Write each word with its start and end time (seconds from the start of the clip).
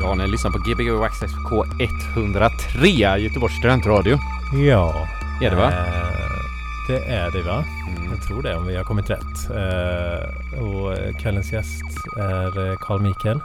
Ja, 0.00 0.14
ni 0.14 0.26
lyssnar 0.28 0.50
på 0.50 0.58
Gbg 0.58 1.04
Access 1.04 1.30
K103, 1.34 3.16
Göteborgs 3.18 3.54
studentradio. 3.58 4.18
Ja. 4.68 5.06
Är 5.42 5.50
det 5.50 5.56
va? 5.56 5.72
Eh, 5.72 6.08
det 6.88 6.98
är 7.14 7.30
det 7.30 7.42
va? 7.42 7.64
Mm. 7.88 8.10
Jag 8.12 8.22
tror 8.22 8.42
det 8.42 8.56
om 8.56 8.66
vi 8.66 8.76
har 8.76 8.84
kommit 8.84 9.10
rätt. 9.10 9.50
Eh, 9.50 10.62
och 10.62 11.18
kvällens 11.20 11.52
gäst 11.52 11.82
är 12.18 12.70
eh, 12.70 12.76
Carl 12.80 13.00
Mikael. 13.00 13.40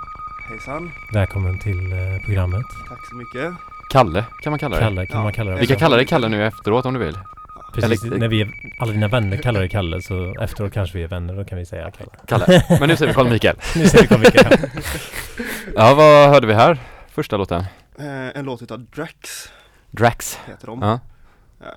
Hejsan, 0.50 0.92
Välkommen 1.14 1.60
till 1.60 1.92
eh, 1.92 1.98
programmet. 2.26 2.66
tack 2.90 3.00
så 3.10 3.16
mycket. 3.16 3.54
Kalle 3.90 4.26
kan 4.42 4.52
man 4.52 4.60
kalla 4.60 4.76
det. 4.76 4.82
Kalle 4.82 5.06
kan 5.06 5.18
Ja. 5.18 5.24
man 5.24 5.34
kalla 5.34 5.52
det 5.52 5.58
Vi 5.58 5.68
kan 5.68 5.78
kalla 5.78 5.96
dig 5.96 6.06
Kalle 6.06 6.28
nu 6.30 6.46
efteråt 6.46 6.86
om 6.86 6.94
du 6.94 7.00
vill. 7.00 7.18
Precis, 7.74 8.04
eller- 8.04 8.18
när 8.18 8.28
vi 8.28 8.42
är, 8.42 8.52
alla 8.80 8.92
dina 8.92 9.08
vänner 9.08 9.38
kallar 9.38 9.60
dig 9.60 9.70
Kalle 9.70 10.02
så 10.02 10.36
efteråt 10.42 10.74
kanske 10.74 10.98
vi 10.98 11.04
är 11.04 11.08
vänner, 11.08 11.36
då 11.36 11.46
kan 11.46 11.58
vi 11.58 11.66
säga 11.66 11.92
Kalle. 11.92 12.10
Kalle. 12.28 12.66
Men 12.80 12.90
nu 12.90 12.96
säger 12.96 13.08
vi 13.12 13.16
Carl 13.16 13.30
Mikael. 13.30 13.56
Nu 13.76 13.86
säger 13.88 14.02
vi 14.04 14.08
Carl 14.08 14.20
Mikael. 14.20 14.60
Ja, 15.76 15.94
vad 15.96 16.30
hörde 16.30 16.48
vi 16.48 16.54
här? 16.54 16.78
Första 17.10 17.38
låten? 17.38 17.64
Eh, 18.00 18.38
en 18.38 18.46
låt 18.46 18.62
utav 18.62 18.80
Drax 18.86 19.50
Drax. 19.92 20.40
heter 20.48 20.68
de. 20.68 20.82
Ja. 20.82 21.00
Eh, 21.62 21.68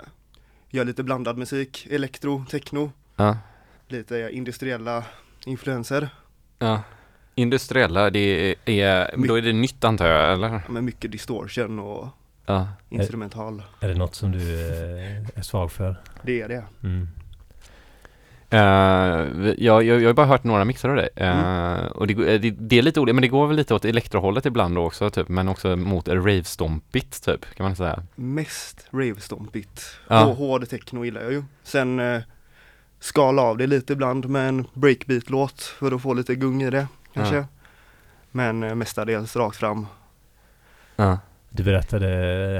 gör 0.70 0.84
lite 0.84 1.02
blandad 1.02 1.38
musik, 1.38 1.86
elektro, 1.90 2.44
techno, 2.50 2.92
Ja. 3.16 3.38
lite 3.88 4.28
industriella 4.32 5.04
influenser. 5.46 6.08
ja. 6.58 6.82
Industriella, 7.36 8.10
det 8.10 8.54
är, 8.66 9.26
då 9.26 9.38
är 9.38 9.42
det 9.42 9.52
nytt 9.52 9.84
antar 9.84 10.06
jag, 10.06 10.32
eller? 10.32 10.60
Med 10.68 10.84
mycket 10.84 11.12
distortion 11.12 11.78
och 11.78 12.08
Ja. 12.46 12.68
instrumental. 12.88 13.62
är 13.80 13.88
det 13.88 13.94
något 13.94 14.14
som 14.14 14.32
du 14.32 14.38
eh, 14.38 15.38
är 15.38 15.42
svag 15.42 15.72
för? 15.72 15.96
Det 16.22 16.40
är 16.42 16.48
det. 16.48 16.64
Mm. 16.82 17.08
Vi- 19.42 19.54
jag, 19.58 19.82
jag, 19.84 20.00
jag 20.02 20.08
har 20.08 20.14
bara 20.14 20.26
hört 20.26 20.44
några 20.44 20.64
mixar 20.64 20.88
av 20.88 20.96
dig. 20.96 21.08
Eh, 21.16 21.38
Mm. 21.38 21.86
Och 21.92 22.06
det, 22.06 22.38
det, 22.38 22.50
det 22.50 22.78
är 22.78 22.82
lite 22.82 23.00
olika, 23.00 23.14
men 23.14 23.22
det 23.22 23.28
går 23.28 23.46
väl 23.46 23.56
lite 23.56 23.74
åt 23.74 23.84
elektrohållet 23.84 24.46
ibland 24.46 24.74
då 24.74 24.84
också 24.86 25.10
typ, 25.10 25.28
men 25.28 25.48
också 25.48 25.76
mot 25.76 26.08
rave-stompigt 26.08 27.24
typ, 27.24 27.54
kan 27.54 27.64
man 27.64 27.76
säga. 27.76 28.02
Mest 28.14 28.86
ravestompigt. 28.90 29.84
Ja. 30.08 30.26
Och 30.26 30.36
hård 30.36 30.68
techno 30.68 31.04
gillar 31.04 31.20
jag 31.22 31.32
ju. 31.32 31.44
Sen 31.62 32.00
eh, 32.00 32.20
skala 33.00 33.42
av 33.42 33.56
det 33.58 33.66
lite 33.66 33.92
ibland 33.92 34.28
med 34.28 34.48
en 34.48 34.66
breakbeat-låt 34.74 35.62
för 35.62 35.92
att 35.92 36.02
få 36.02 36.14
lite 36.14 36.34
gung 36.34 36.62
i 36.62 36.70
det 36.70 36.86
kanske. 37.12 37.36
Ja. 37.36 37.44
Men 38.30 38.62
eh, 38.62 38.74
mestadels 38.74 39.36
rakt 39.36 39.56
fram. 39.56 39.86
Ja. 40.96 41.18
Du 41.56 41.62
berättade 41.64 42.06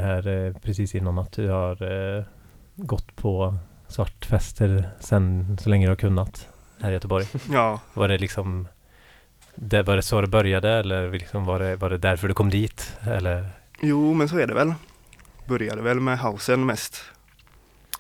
här 0.05 0.27
eh, 0.47 0.53
precis 0.63 0.95
innan 0.95 1.19
att 1.19 1.33
du 1.33 1.49
har 1.51 1.83
eh, 2.19 2.25
gått 2.77 3.17
på 3.17 3.55
svartfester 3.89 4.91
sen 5.01 5.57
så 5.61 5.69
länge 5.69 5.87
du 5.87 5.91
har 5.91 5.97
kunnat 5.97 6.49
här 6.81 6.91
i 6.91 6.93
Göteborg. 6.93 7.27
Ja, 7.53 7.81
Var 7.95 8.09
det 8.09 8.19
liksom 8.19 8.69
det, 9.55 9.83
var 9.83 9.97
det 9.97 10.03
så 10.03 10.21
det 10.21 10.27
började 10.27 10.71
eller 10.71 11.11
liksom 11.13 11.45
var, 11.45 11.59
det, 11.59 11.77
var 11.77 11.91
det 11.91 11.99
därför 11.99 12.29
du 12.29 12.35
kom 12.35 12.51
dit? 12.51 12.97
Eller? 13.01 13.49
jo 13.81 14.15
men 14.15 14.29
så 14.29 14.39
är 14.39 14.47
det 14.47 14.55
väl. 14.55 14.75
Började 15.49 15.83
väl 15.83 16.01
med 16.01 16.19
housen 16.19 16.67
mest. 16.67 16.97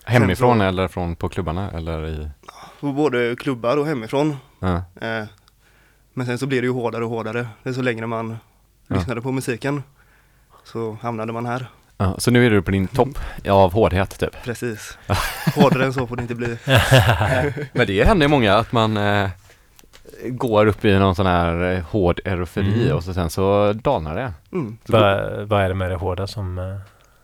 Hemifrån 0.04 0.58
så- 0.58 0.64
eller 0.64 0.88
från 0.88 1.16
på 1.16 1.28
klubbarna 1.28 1.70
eller 1.70 2.06
i? 2.08 2.30
Både 2.80 3.36
klubbar 3.38 3.76
och 3.76 3.86
hemifrån. 3.86 4.36
Ja. 4.60 4.76
Eh, 5.00 5.24
men 6.14 6.26
sen 6.26 6.38
så 6.38 6.46
blir 6.46 6.60
det 6.60 6.66
ju 6.66 6.72
hårdare 6.72 7.04
och 7.04 7.10
hårdare. 7.10 7.48
Det 7.62 7.68
är 7.68 7.72
så 7.72 7.82
längre 7.82 8.06
man 8.06 8.36
Ja. 8.88 8.96
lyssnade 8.96 9.20
på 9.20 9.32
musiken. 9.32 9.82
Så 10.64 10.96
hamnade 11.02 11.32
man 11.32 11.46
här. 11.46 11.66
Ja, 11.96 12.14
så 12.18 12.30
nu 12.30 12.46
är 12.46 12.50
du 12.50 12.62
på 12.62 12.70
din 12.70 12.86
topp 12.86 13.18
av 13.48 13.72
hårdhet 13.72 14.18
typ? 14.18 14.42
Precis. 14.44 14.98
Hårdare 15.56 15.84
än 15.84 15.92
så 15.92 16.06
får 16.06 16.16
det 16.16 16.22
inte 16.22 16.34
bli. 16.34 16.58
Men 17.72 17.86
det 17.86 18.04
händer 18.04 18.24
ju 18.24 18.28
många 18.30 18.54
att 18.54 18.72
man 18.72 18.96
eh, 18.96 19.28
går 20.28 20.66
upp 20.66 20.84
i 20.84 20.98
någon 20.98 21.14
sån 21.14 21.26
här 21.26 21.72
eh, 21.72 21.80
hård 21.84 22.20
eroferi 22.24 22.82
Mm. 22.84 22.96
och 22.96 23.04
så 23.04 23.14
sen 23.14 23.30
så 23.30 23.72
dalnar 23.72 24.14
det. 24.16 24.32
Mm. 24.52 24.76
Vad, 24.86 25.48
vad 25.48 25.62
är 25.62 25.68
det 25.68 25.74
med 25.74 25.90
det 25.90 25.96
hårda 25.96 26.26
som, 26.26 26.58
eh, 26.58 26.76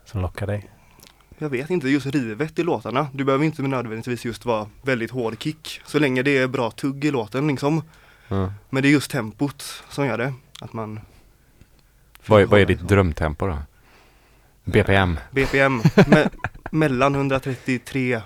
som 0.05 0.21
lockar 0.21 0.47
dig? 0.47 0.71
Jag 1.39 1.49
vet 1.49 1.71
inte, 1.71 1.89
just 1.89 2.07
rivet 2.07 2.59
i 2.59 2.63
låtarna. 2.63 3.07
Du 3.13 3.25
behöver 3.25 3.45
inte 3.45 3.63
nödvändigtvis 3.63 4.25
just 4.25 4.45
vara 4.45 4.67
väldigt 4.83 5.11
hård 5.11 5.43
kick. 5.43 5.81
Så 5.87 5.99
länge 5.99 6.23
det 6.23 6.39
är 6.39 6.47
bra 6.49 6.71
tugg 6.71 7.05
i 7.05 7.11
låten 7.11 7.47
liksom. 7.49 7.83
Ja. 8.29 8.53
Men 8.71 8.83
det 8.83 8.89
är 8.89 8.91
just 8.91 9.11
tempot 9.11 9.63
som 9.89 10.07
gör 10.07 10.19
det. 10.19 10.33
Att 10.61 10.73
man 10.73 11.01
Vad, 12.27 12.43
är, 12.43 12.47
vad 12.47 12.61
är 12.61 12.67
ditt 12.67 12.81
drömtempo 12.89 13.47
då? 13.47 13.57
BPM? 14.65 15.19
BPM 15.31 15.83
me 16.07 16.29
mellan 16.71 17.15
133 17.15 18.21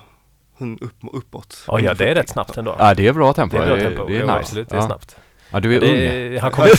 hun- 0.58 0.78
upp, 0.80 0.94
uppåt. 1.12 1.64
Oj, 1.68 1.82
ja 1.84 1.94
det 1.94 2.10
är 2.10 2.14
rätt 2.14 2.28
snabbt 2.28 2.56
ändå. 2.56 2.76
Ja 2.78 2.94
det 2.94 3.06
är 3.06 3.12
bra 3.12 3.32
tempo. 3.32 3.56
det 3.56 3.62
är 3.62 3.66
bra 3.66 3.76
tempo. 3.80 4.06
Det 4.06 4.16
är 4.16 4.20
Jo, 4.20 4.26
nice. 4.26 4.38
absolut, 4.38 4.68
det 4.68 4.76
är 4.76 4.80
snabbt. 4.80 5.16
Ja 5.50 5.60
du 5.60 5.74
är 5.76 5.82
ung. 5.84 6.30
Det 6.32 6.38
har 6.38 6.50
kommit, 6.56 6.78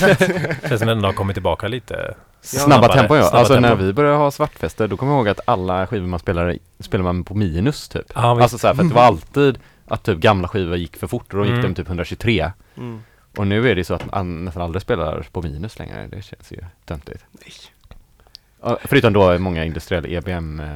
känns 0.69 0.79
som 0.79 0.87
den 0.87 1.03
har 1.03 1.13
kommit 1.13 1.35
tillbaka 1.35 1.67
lite. 1.67 2.15
Snabba 2.41 2.65
snabbare- 2.87 2.93
tempo 2.93 3.15
ja. 3.15 3.21
snabba 3.23 3.37
Alltså 3.39 3.59
när 3.59 3.69
tempo. 3.69 3.83
vi 3.83 3.93
började 3.93 4.17
ha 4.17 4.31
svartfester 4.31 4.87
då 4.87 4.97
kommer 4.97 5.11
jag 5.13 5.17
ihåg 5.19 5.29
att 5.29 5.39
alla 5.45 5.87
skivor 5.87 6.07
man 6.07 6.19
spelade 6.19 6.57
spelar 6.79 7.03
man 7.03 7.23
på 7.23 7.35
minus 7.35 7.89
typ. 7.89 8.01
Visst. 8.07 8.17
Alltså 8.17 8.57
så 8.57 8.67
här, 8.67 8.73
för 8.73 8.83
att 8.83 8.89
det 8.89 8.95
var 8.95 9.01
alltid 9.03 9.59
att 9.87 10.03
typ 10.03 10.17
gamla 10.19 10.47
skivor 10.47 10.75
gick 10.77 10.97
för 10.97 11.07
fort 11.07 11.33
och 11.33 11.39
då 11.39 11.45
gick 11.45 11.51
Mm. 11.53 11.61
de 11.61 11.75
typ 11.75 11.87
123. 11.87 12.51
Mm. 12.77 13.01
Och 13.37 13.47
nu 13.47 13.69
är 13.69 13.75
det 13.75 13.83
så 13.83 13.93
att 13.93 14.11
man 14.11 14.45
nästan 14.45 14.63
aldrig 14.63 14.81
spelar 14.81 15.27
på 15.31 15.41
minus 15.41 15.79
längre. 15.79 16.07
Det 16.07 16.21
känns 16.21 16.51
ju 16.51 16.65
töntigt. 16.85 17.25
Nej. 17.31 17.53
Ja, 18.61 18.77
Förutom 18.83 19.13
då 19.13 19.39
många 19.39 19.65
industriella 19.65 20.07
EBM 20.07 20.59
eh, 20.59 20.75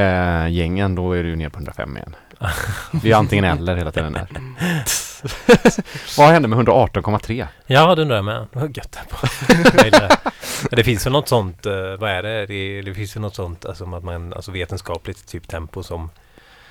eh, 0.00 0.88
då 0.88 1.12
är 1.12 1.22
det 1.22 1.28
ju 1.28 1.36
ner 1.36 1.48
på 1.48 1.58
105 1.58 1.96
igen. 1.96 2.16
Det 3.02 3.10
är 3.12 3.16
antingen 3.16 3.44
eller 3.44 3.76
hela 3.76 3.92
tiden 3.92 4.12
där. 4.12 4.28
Vad 6.18 6.28
hände 6.28 6.48
med 6.48 6.58
118,3? 6.58 7.46
Ja, 7.66 7.94
det 7.94 8.02
undrar 8.02 8.16
jag 8.16 8.24
med. 8.24 8.46
Vad 8.52 8.76
gött 8.76 8.92
tempo. 8.92 9.16
Jag 9.76 9.84
gillar 9.84 10.08
det. 10.08 10.76
Det 10.76 10.84
finns 10.84 11.06
ju 11.06 11.10
något 11.10 11.28
sånt, 11.28 11.66
eh, 11.66 11.72
vad 11.98 12.10
är 12.10 12.22
det? 12.22 12.46
Det, 12.46 12.82
det 12.82 12.94
finns 12.94 13.16
ju 13.16 13.20
något 13.20 13.34
sånt, 13.34 13.64
alltså 13.64 13.94
att 13.94 14.04
man, 14.04 14.32
alltså 14.32 14.50
vetenskapligt 14.50 15.28
typ 15.28 15.48
tempo 15.48 15.82
som, 15.82 16.10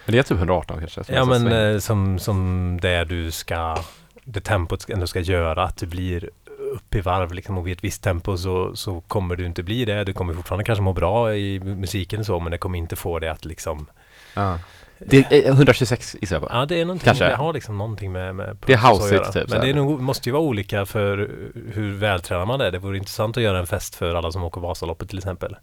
Men 0.06 0.12
det 0.14 0.20
är 0.20 0.24
typ 0.24 0.38
118 0.38 0.80
kanske. 0.80 1.14
ja 1.14 1.26
men 1.26 1.82
som, 1.82 2.20
som 2.20 2.80
det 2.82 3.04
du 3.06 3.32
ska, 3.32 3.78
det 4.26 4.42
tempot 4.42 4.90
ändå 4.90 5.08
ska 5.08 5.20
göra 5.20 5.64
att 5.64 5.78
du 5.78 5.86
blir 5.86 6.30
upp 6.74 6.96
i 6.96 7.02
varv 7.02 7.34
liksom 7.34 7.58
och 7.58 7.68
vid 7.68 7.78
ett 7.78 7.84
visst 7.84 8.04
tempo 8.04 8.38
så, 8.38 8.76
så 8.76 9.02
kommer 9.02 9.36
du 9.36 9.46
inte 9.46 9.64
bli 9.64 9.86
det. 9.86 10.04
Du 10.04 10.14
kommer 10.14 10.34
fortfarande 10.34 10.64
kanske 10.64 10.82
må 10.82 10.94
bra 10.94 11.36
i 11.36 11.60
musiken 11.60 12.26
så, 12.26 12.40
men 12.40 12.52
det 12.52 12.58
kommer 12.58 12.78
inte 12.78 12.96
få 12.96 13.20
det 13.20 13.32
att 13.32 13.46
liksom, 13.46 13.88
ja. 14.34 14.60
Det 15.06 15.32
är 15.32 15.48
126 15.48 16.16
gissar 16.22 16.36
jag 16.36 16.44
på. 16.44 16.50
ja 16.52 16.66
det 16.66 16.82
är 16.82 16.86
någonting, 16.86 17.06
Kanske. 17.06 17.26
det 17.26 17.36
har 17.36 17.54
liksom 17.54 17.78
någonting 17.78 18.12
med, 18.12 18.36
med 18.36 18.58
Det 18.66 18.74
är 18.74 18.78
houseigt 18.78 19.34
typ, 19.34 19.50
Men 19.50 19.62
det 19.62 19.70
är 19.70 19.74
nog, 19.74 20.02
måste 20.02 20.30
ju 20.30 20.34
vara 20.34 20.44
olika 20.44 20.86
för 20.86 21.18
hur 21.74 21.94
vältränad 21.94 22.48
man 22.48 22.62
är. 22.62 22.72
Det 22.72 22.80
vore 22.80 22.98
intressant 22.98 23.38
att 23.38 23.44
göra 23.44 23.60
en 23.60 23.68
fest 23.68 23.96
för 23.96 24.16
alla 24.16 24.32
som 24.32 24.44
åker 24.44 24.62
Vasaloppet 24.62 25.10
till 25.10 25.18
exempel. 25.18 25.56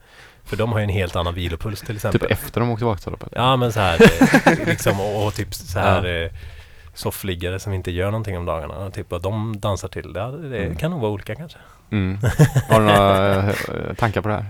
För 0.44 0.56
de 0.56 0.72
har 0.72 0.78
ju 0.78 0.84
en 0.84 0.90
helt 0.90 1.16
annan 1.16 1.34
vilopuls 1.34 1.80
till 1.80 1.96
exempel. 1.96 2.20
Typ 2.20 2.30
efter 2.30 2.60
de 2.60 2.70
åkte 2.70 2.80
tillbaka 2.80 3.00
till 3.00 3.10
loppet. 3.10 3.28
Ja 3.32 3.56
men 3.56 3.72
så 3.72 3.80
här 3.80 4.02
eh, 4.02 4.68
liksom 4.68 5.00
och, 5.00 5.26
och 5.26 5.34
typ 5.34 5.54
så 5.54 5.78
här 5.78 6.22
eh, 6.22 6.30
soffliggare 6.94 7.58
som 7.58 7.72
inte 7.72 7.90
gör 7.90 8.06
någonting 8.10 8.38
om 8.38 8.44
dagarna. 8.44 8.90
Typ 8.90 9.10
vad 9.10 9.22
de 9.22 9.60
dansar 9.60 9.88
till. 9.88 10.12
Ja, 10.14 10.26
det 10.30 10.58
Mm. 10.64 10.76
kan 10.76 10.90
nog 10.90 11.00
vara 11.00 11.10
olika 11.12 11.34
kanske. 11.34 11.58
Mm. 11.90 12.18
Har 12.68 12.80
du 12.80 12.86
några 12.86 13.38
eh, 13.38 13.94
tankar 13.96 14.20
på 14.20 14.28
det 14.28 14.34
här? 14.34 14.44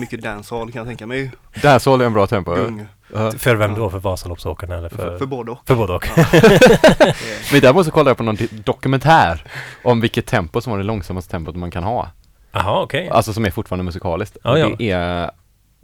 Mycket 0.00 0.22
dancehall 0.22 0.72
kan 0.72 0.78
jag 0.78 0.86
tänka 0.86 1.06
mig. 1.06 1.30
Dancehall 1.62 2.00
är 2.00 2.04
en 2.06 2.12
bra 2.12 2.26
tempo. 2.26 2.54
Gung. 2.54 2.86
Ja. 3.14 3.30
För 3.32 3.54
vem 3.56 3.74
då? 3.74 3.90
För 3.90 3.98
Vasaloppsåkarna 3.98 4.76
eller 4.76 4.88
för? 4.88 4.96
För, 4.96 5.18
för 5.18 5.26
både 5.26 5.50
och. 5.52 5.58
för 5.66 5.74
både 5.74 5.92
och. 5.92 6.08
Men 7.52 7.60
däremot 7.60 7.84
så 7.86 7.90
kollade 7.92 8.10
jag 8.10 8.16
på 8.16 8.22
någon 8.22 8.36
dokumentär 8.50 9.44
om 9.84 10.00
vilket 10.00 10.26
tempo 10.26 10.60
som 10.60 10.70
var 10.70 10.78
det 10.78 10.84
långsammaste 10.84 11.30
tempot 11.30 11.56
man 11.56 11.70
kan 11.70 11.84
ha. 11.84 12.10
Jaha 12.52 12.82
okej. 12.82 13.08
Alltså 13.08 13.32
som 13.32 13.44
är 13.44 13.50
fortfarande 13.50 13.84
musikaliskt. 13.84 14.36
Ja, 14.42 14.50
Och 14.50 14.58
ja. 14.58 14.68
Det 14.78 14.90
är 14.90 15.30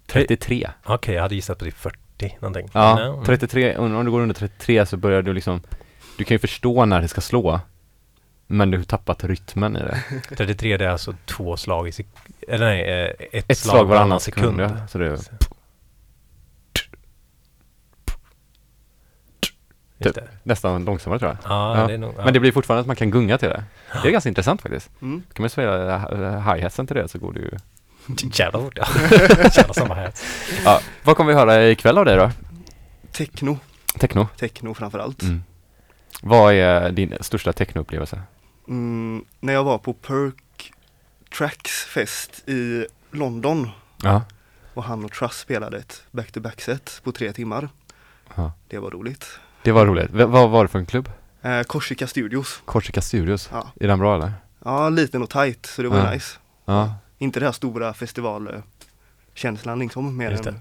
33. 0.07 0.71
Okej 0.85 1.15
jag 1.15 1.23
hade 1.23 1.35
gissat 1.35 1.59
på 1.59 1.65
typ 1.65 1.79
40 1.79 2.37
någonting. 2.41 2.69
Ja, 2.73 3.01
mm. 3.01 3.25
33. 3.25 3.77
Om 3.77 3.97
om 3.97 4.05
du 4.05 4.11
går 4.11 4.21
under 4.21 4.35
33 4.35 4.87
så 4.87 4.97
börjar 4.97 5.23
du 5.23 5.33
liksom 5.33 5.61
Du 6.23 6.27
kan 6.27 6.35
ju 6.35 6.39
förstå 6.39 6.85
när 6.85 7.03
det 7.03 7.09
ska 7.09 7.21
slå. 7.21 7.61
Men 8.47 8.71
du 8.71 8.77
har 8.79 8.85
tappat 8.85 9.25
rytmen 9.25 9.77
i 9.77 9.81
det. 9.81 10.03
33 10.37 10.77
det 10.77 10.85
är 10.85 10.89
alltså 10.89 11.15
två 11.27 11.57
slag 11.57 11.89
i 11.89 11.91
sek- 11.91 12.07
Eller 12.49 12.67
nej, 12.67 13.05
eh, 13.05 13.39
ett, 13.39 13.45
Ett 13.51 13.59
slag 13.59 13.85
varannan 13.85 14.21
sekund. 14.21 14.61
ja. 14.61 14.87
Så 14.89 14.99
det 14.99 15.07
är 15.07 15.11
Just 15.11 15.31
Typ. 20.15 20.17
nästan 20.43 20.85
långsammare 20.85 21.19
tror 21.19 21.31
jag. 21.31 21.39
Ja, 21.53 21.79
Ja. 21.81 21.87
det 21.87 21.95
är 21.95 21.99
nog, 21.99 22.15
ja. 22.19 22.25
Men 22.25 22.35
det 22.35 22.41
blir 22.41 22.53
fortfarande 22.53 22.81
att 22.81 22.87
man 22.87 22.97
kan 22.97 23.11
gunga 23.11 23.39
till 23.39 23.49
det. 23.49 23.65
Det 24.03 24.09
är 24.09 24.13
ganska 24.13 24.29
intressant 24.29 24.63
faktiskt. 24.63 24.91
Mm. 25.03 25.23
Kan 25.33 25.43
man 25.43 25.51
spela 25.51 25.95
eh, 25.95 26.53
hi-hatsen 26.55 26.87
till 26.87 26.97
det 26.97 27.09
så 27.09 27.19
går 27.19 27.33
det 27.33 27.41
ju 27.41 27.51
Jävla 28.33 28.59
fort 28.61 28.77
ja. 28.77 28.87
Jävla 29.57 29.75
samma 29.75 29.95
här. 29.95 30.13
Ja, 30.65 30.81
vad 31.05 31.17
kommer 31.17 31.33
vi 31.33 31.39
höra 31.39 31.69
ikväll 31.69 31.99
av 31.99 32.05
dig 32.05 32.17
då? 32.17 32.31
Techno. 33.13 33.59
Techno? 33.99 34.29
Techno 34.37 34.75
framförallt. 34.75 35.23
Mm. 35.23 35.43
Vad 36.23 36.55
är 36.55 36.91
din 36.93 37.15
största 37.21 37.53
technoupplevelse? 37.53 38.23
Mm, 38.69 39.25
när 39.41 39.53
jag 39.53 39.65
var 39.65 39.79
på 39.79 39.93
Perk 39.93 40.73
Tracks 41.39 41.85
fest 41.85 42.49
i 42.49 42.87
London 43.11 43.69
Ja. 44.03 44.23
och 44.75 44.85
han 44.85 45.05
och 45.05 45.13
Truss 45.13 45.39
spelade 45.39 45.79
ett 45.79 46.03
back-to-back 46.11 46.61
set 46.61 47.01
på 47.05 47.13
tre 47.13 47.33
timmar. 47.33 47.69
ja. 48.37 48.53
Det 48.69 48.79
var 48.79 48.91
roligt. 48.91 49.27
Det 49.63 49.73
var 49.73 49.87
roligt. 49.87 50.11
V- 50.11 50.25
vad 50.25 50.51
var 50.51 50.65
det 50.65 50.69
för 50.69 50.79
en 50.79 50.87
klubb? 50.87 51.11
Eh, 51.43 51.63
Korsika 51.63 52.07
Studios. 52.07 52.63
Korsika 52.65 53.01
Studios. 53.03 53.49
Ja. 53.53 53.67
Är 53.81 53.89
den 53.89 53.99
bra 53.99 54.15
eller? 54.17 54.33
ja, 54.65 54.89
liten 54.89 55.23
och 55.23 55.31
tight 55.31 55.67
så 55.67 55.83
det 55.83 55.89
var 55.89 55.99
Ja. 55.99 56.11
nice. 56.11 56.39
Ja. 56.65 56.95
Inte 57.19 57.41
det 57.41 57.47
här 57.47 57.53
stora 57.53 57.95
festivalkänslan 57.95 59.79
liksom. 59.79 60.17
Mer 60.17 60.31
Just 60.31 60.47
än. 60.47 60.61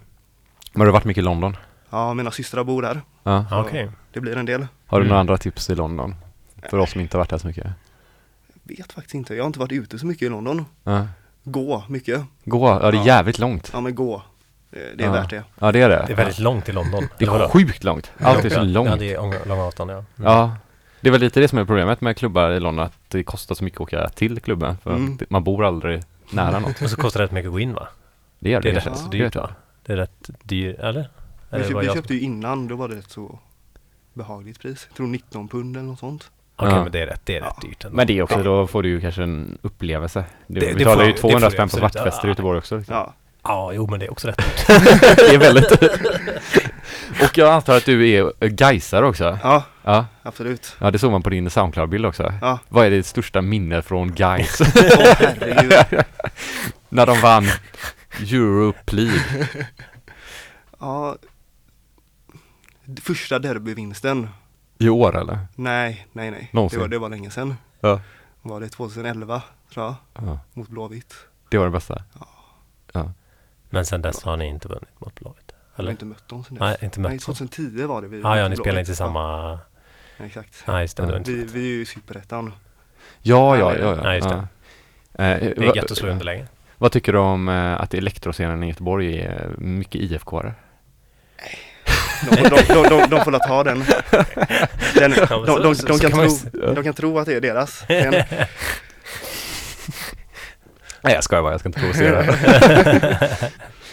Men 0.72 0.81
har 0.81 0.86
du 0.86 0.91
varit 0.91 1.05
mycket 1.05 1.22
i 1.22 1.25
London? 1.25 1.58
Ja, 1.91 2.13
mina 2.13 2.31
systrar 2.31 2.63
bor 2.63 2.81
där. 2.81 3.01
Ja. 3.24 3.45
Så 3.50 3.60
Okej. 3.62 3.89
Det 4.13 4.19
blir 4.21 4.38
en 4.38 4.45
del. 4.45 4.67
Har 4.88 4.98
du 5.00 5.03
Mm. 5.03 5.07
några 5.10 5.19
andra 5.19 5.38
tips 5.38 5.69
i 5.69 5.75
London? 5.75 6.15
För 6.69 6.77
oss 6.77 6.91
som 6.91 7.01
inte 7.01 7.17
har 7.17 7.19
varit 7.19 7.29
där 7.29 7.38
så 7.38 7.48
mycket? 7.48 7.67
Vet 8.63 8.91
faktiskt 8.93 9.15
inte. 9.15 9.36
Jag 9.36 9.43
har 9.43 9.48
inte 9.48 9.60
varit 9.60 9.71
ute 9.71 10.00
så 10.00 10.05
mycket 10.05 10.21
i 10.25 10.29
London. 10.29 10.65
Ja. 10.83 11.07
Gå 11.43 11.83
mycket. 11.89 12.21
Gå, 12.45 12.67
ja 12.67 12.91
det 12.91 12.98
är 12.98 13.00
Ja. 13.00 13.05
jävligt 13.05 13.39
långt. 13.39 13.69
Ja 13.74 13.81
men 13.81 13.95
gå. 13.95 14.21
Det, 14.69 14.79
det 14.98 15.03
är 15.03 15.07
Ja. 15.07 15.13
värt 15.13 15.29
det. 15.29 15.43
Ja 15.60 15.71
det 15.71 15.81
är 15.81 15.89
det. 15.89 16.03
Det 16.07 16.13
är 16.13 16.17
väldigt 16.17 16.39
långt 16.39 16.65
till 16.65 16.75
London. 16.75 17.07
Det 17.17 17.24
Eller 17.25 17.31
vadå? 17.33 17.45
är 17.45 17.50
sjukt 17.50 17.83
långt. 17.83 18.12
Allt 18.19 18.45
är 18.45 18.50
så 18.50 18.55
Ja, 18.60 18.63
långt. 18.63 19.00
det 19.00 19.13
är 19.13 19.17
ång- 19.19 19.48
långa 19.48 19.63
avstånd 19.63 19.91
ja. 19.91 19.95
Mm. 19.95 20.07
Ja. 20.17 20.55
Det 21.01 21.07
är 21.07 21.12
väl 21.12 21.21
lite 21.21 21.39
det 21.39 21.48
som 21.48 21.57
är 21.57 21.65
problemet 21.65 22.01
med 22.01 22.17
klubbar 22.17 22.51
i 22.51 22.60
London, 22.60 22.86
att 22.86 22.93
det 23.07 23.24
kostar 23.24 23.55
så 23.55 23.63
mycket 23.63 23.77
att 23.81 23.88
åka 23.88 24.10
till 24.10 24.39
klubben. 24.41 24.77
För 24.77 24.91
Mm. 24.95 25.17
att 25.21 25.29
man 25.29 25.43
bor 25.43 25.65
aldrig 25.65 26.03
nära 26.31 26.60
något. 26.60 26.81
Och 26.81 26.89
så 26.89 26.95
kostar 26.95 27.19
det 27.19 27.24
rätt 27.25 27.31
mycket 27.31 27.48
att 27.48 27.53
gå 27.53 27.60
in 27.60 27.74
va? 27.74 27.88
Det 28.39 28.50
gör 28.50 28.62
Det 28.62 28.69
är 28.69 28.74
det. 28.74 28.77
rätt 28.79 28.86
Ja. 28.86 28.95
så 28.95 29.07
Det 29.10 29.17
dyrt 29.17 29.36
jag. 29.36 29.41
va? 29.41 29.50
Det 29.86 29.93
är 29.93 29.98
rätt 29.98 30.29
dyrt, 30.43 30.79
eller? 30.79 31.10
Vi, 31.51 31.55
Eller 31.55 31.65
köp, 31.65 31.74
vad 31.74 31.81
vi 31.81 31.88
jag- 31.88 31.96
köpte 31.96 32.13
ju 32.13 32.20
innan, 32.20 32.67
då 32.67 32.75
var 32.75 32.88
det 32.88 32.98
ett 32.98 33.12
så 33.12 33.39
behagligt 34.13 34.60
pris. 34.60 34.86
Jag 34.89 34.98
tror 34.98 35.08
19 35.08 35.48
pund 35.48 35.77
eller 35.77 35.88
något 35.88 36.00
sånt. 36.00 36.31
Okej 36.55 36.72
Ja. 36.74 36.84
men 36.84 36.91
det 36.91 37.00
är 37.01 37.08
rätt, 37.08 37.22
det 37.24 37.38
är 37.38 37.41
rätt 37.41 37.53
Ja. 37.62 37.67
dyrt 37.67 37.84
ändå. 37.86 37.96
Men 37.98 38.08
det 38.08 38.17
är 38.17 38.22
också, 38.22 38.43
då 38.43 38.67
får 38.67 38.84
du 38.84 38.89
ju 38.89 39.01
kanske 39.01 39.24
en 39.24 39.58
upplevelse. 39.62 40.25
Det, 40.48 40.60
Det- 40.60 40.74
betalar 40.75 40.96
får- 40.96 41.05
ju 41.05 41.12
det 41.12 41.17
200 41.17 41.39
får 41.39 41.50
du 41.50 41.55
spänn 41.55 41.70
på 41.70 41.77
svartfester 41.77 42.24
i 42.24 42.27
Ja. 42.27 42.31
Göteborg 42.31 42.58
också. 42.58 42.77
Liksom. 42.77 42.96
Ja, 42.96 43.13
Ja, 43.43 43.72
jo 43.74 43.88
men 43.89 44.00
det 44.00 44.05
är 44.05 44.12
också 44.12 44.27
rätt 44.27 44.38
dyrt. 44.38 44.67
det 45.17 45.36
är 45.36 45.38
väldigt 45.38 45.72
Och 47.24 47.38
jag 47.38 47.50
antar 47.53 47.77
att 47.77 47.86
du 47.86 48.10
är 48.10 48.34
eh, 48.39 48.48
Gaisare 48.50 49.05
också? 49.05 49.39
ja 49.43 49.63
Ja. 49.84 50.05
absolut. 50.24 50.75
Ja, 50.79 50.91
det 50.91 51.00
såg 51.00 51.12
man 51.12 51.24
på 51.24 51.29
din 51.29 51.50
Soundcloud-bild 51.50 52.05
också. 52.05 52.34
Ja. 52.41 52.60
Vad 52.70 52.86
är 52.86 52.89
ditt 52.91 53.05
största 53.05 53.41
minne 53.41 53.81
från 53.81 54.15
Gais? 54.15 54.60
Herregud. 54.75 55.74
När 56.89 57.05
de 57.05 57.22
vann 57.22 57.46
Europe 58.20 58.96
League. 58.96 59.48
Ja. 60.79 61.15
Första 63.01 63.39
derbyvinsten. 63.39 64.29
I 64.77 64.89
år 64.89 65.17
eller? 65.17 65.39
Nej, 65.55 66.07
nej, 66.13 66.31
nej. 66.31 66.50
Det 66.71 66.77
var, 66.77 66.88
det 66.88 66.98
var 67.00 67.10
länge 67.10 67.29
sedan. 67.31 67.55
Ja. 67.79 68.01
Var 68.41 68.60
det 68.62 68.69
2011 68.69 69.41
tror 69.74 69.86
jag, 69.86 69.95
ja. 70.25 70.39
mot 70.53 70.67
Blåvitt. 70.69 71.15
Det 71.50 71.57
var 71.57 71.65
det 71.65 71.71
bästa. 71.71 72.03
Men 73.69 73.86
sen 73.86 74.01
dess 74.01 74.24
har 74.24 74.38
ni 74.38 74.48
inte 74.48 74.67
vunnit 74.67 75.00
mot 75.01 75.15
Blåvitt? 75.15 75.51
Jag 75.51 75.55
har 75.77 75.83
Eller? 75.83 75.91
inte 75.91 76.05
mött 76.05 76.27
dem 76.27 76.43
sen 76.43 76.53
dess. 76.55 76.60
Nej, 76.62 76.77
inte 76.81 77.00
Nej, 77.00 77.12
mött 77.12 77.25
dem. 77.25 77.36
2010 77.36 77.86
var 77.86 78.01
det 78.01 78.07
vi 78.07 78.21
Ah, 78.24 78.38
ja, 78.38 78.48
ni 78.48 78.55
spelar 78.55 78.71
Blåvitt. 78.71 78.79
inte 78.88 78.95
samma... 78.95 79.60
Ja, 80.17 80.25
exakt. 80.25 80.63
Nej, 80.67 80.81
just 80.81 80.98
det. 80.98 81.03
Ja. 81.03 81.19
Vi, 81.25 81.43
vi 81.45 81.60
är 81.60 81.77
ju 81.77 81.86
Superettan. 81.86 82.53
Ja, 83.21 83.57
ja, 83.57 83.75
ja. 83.77 84.00
Ja, 84.03 84.15
just 84.15 84.29
det. 84.29 84.48
ja. 85.17 85.24
Eh, 85.24 85.39
Det 85.39 85.65
är 85.67 85.75
gött 85.75 85.91
att 85.91 85.98
slå 85.98 86.10
underläge. 86.10 86.48
Vad 86.77 86.91
tycker 86.91 87.13
du 87.13 87.19
om 87.19 87.50
eh, 87.50 87.81
att 87.81 87.93
elektroscenen 87.93 88.63
i 88.63 88.67
Göteborg 88.67 89.21
är 89.21 89.55
mycket 89.57 90.01
IFK-are? 90.01 90.53
De, 92.30 92.36
de, 92.50 92.84
de, 92.90 93.10
de, 93.10 93.24
får 93.24 93.40
ta 93.48 93.63
den. 93.63 93.84
den 94.96 95.13
Ja, 95.30 95.44
de, 95.46 95.74
de, 95.88 96.00
kan 96.00 96.12
tro, 96.12 96.28
de 96.74 96.84
kan 96.84 96.94
tro 96.94 97.20
att 97.20 97.25
det 97.25 97.34
är 97.34 97.42
deras. 97.42 97.84
Men, 97.90 98.12
Nej, 101.04 101.13
jag 101.13 101.24
skojar 101.24 101.42
bara. 101.44 101.51
Jag 101.54 101.60
ska 101.60 101.70
inte 101.70 101.80
provocera. 101.80 102.22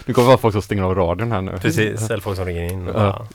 nu 0.04 0.14
kommer 0.14 0.26
vara 0.28 0.38
folk 0.38 0.52
som 0.52 0.62
stänger 0.62 0.82
av 0.82 0.94
radion 0.94 1.32
här 1.32 1.40
nu. 1.40 1.58
Precis, 1.62 2.10
eller 2.10 2.20
folk 2.20 2.36
som 2.36 2.44
ringer 2.46 2.64
in 2.72 2.88
och 2.88 3.00
Ja. 3.02 3.26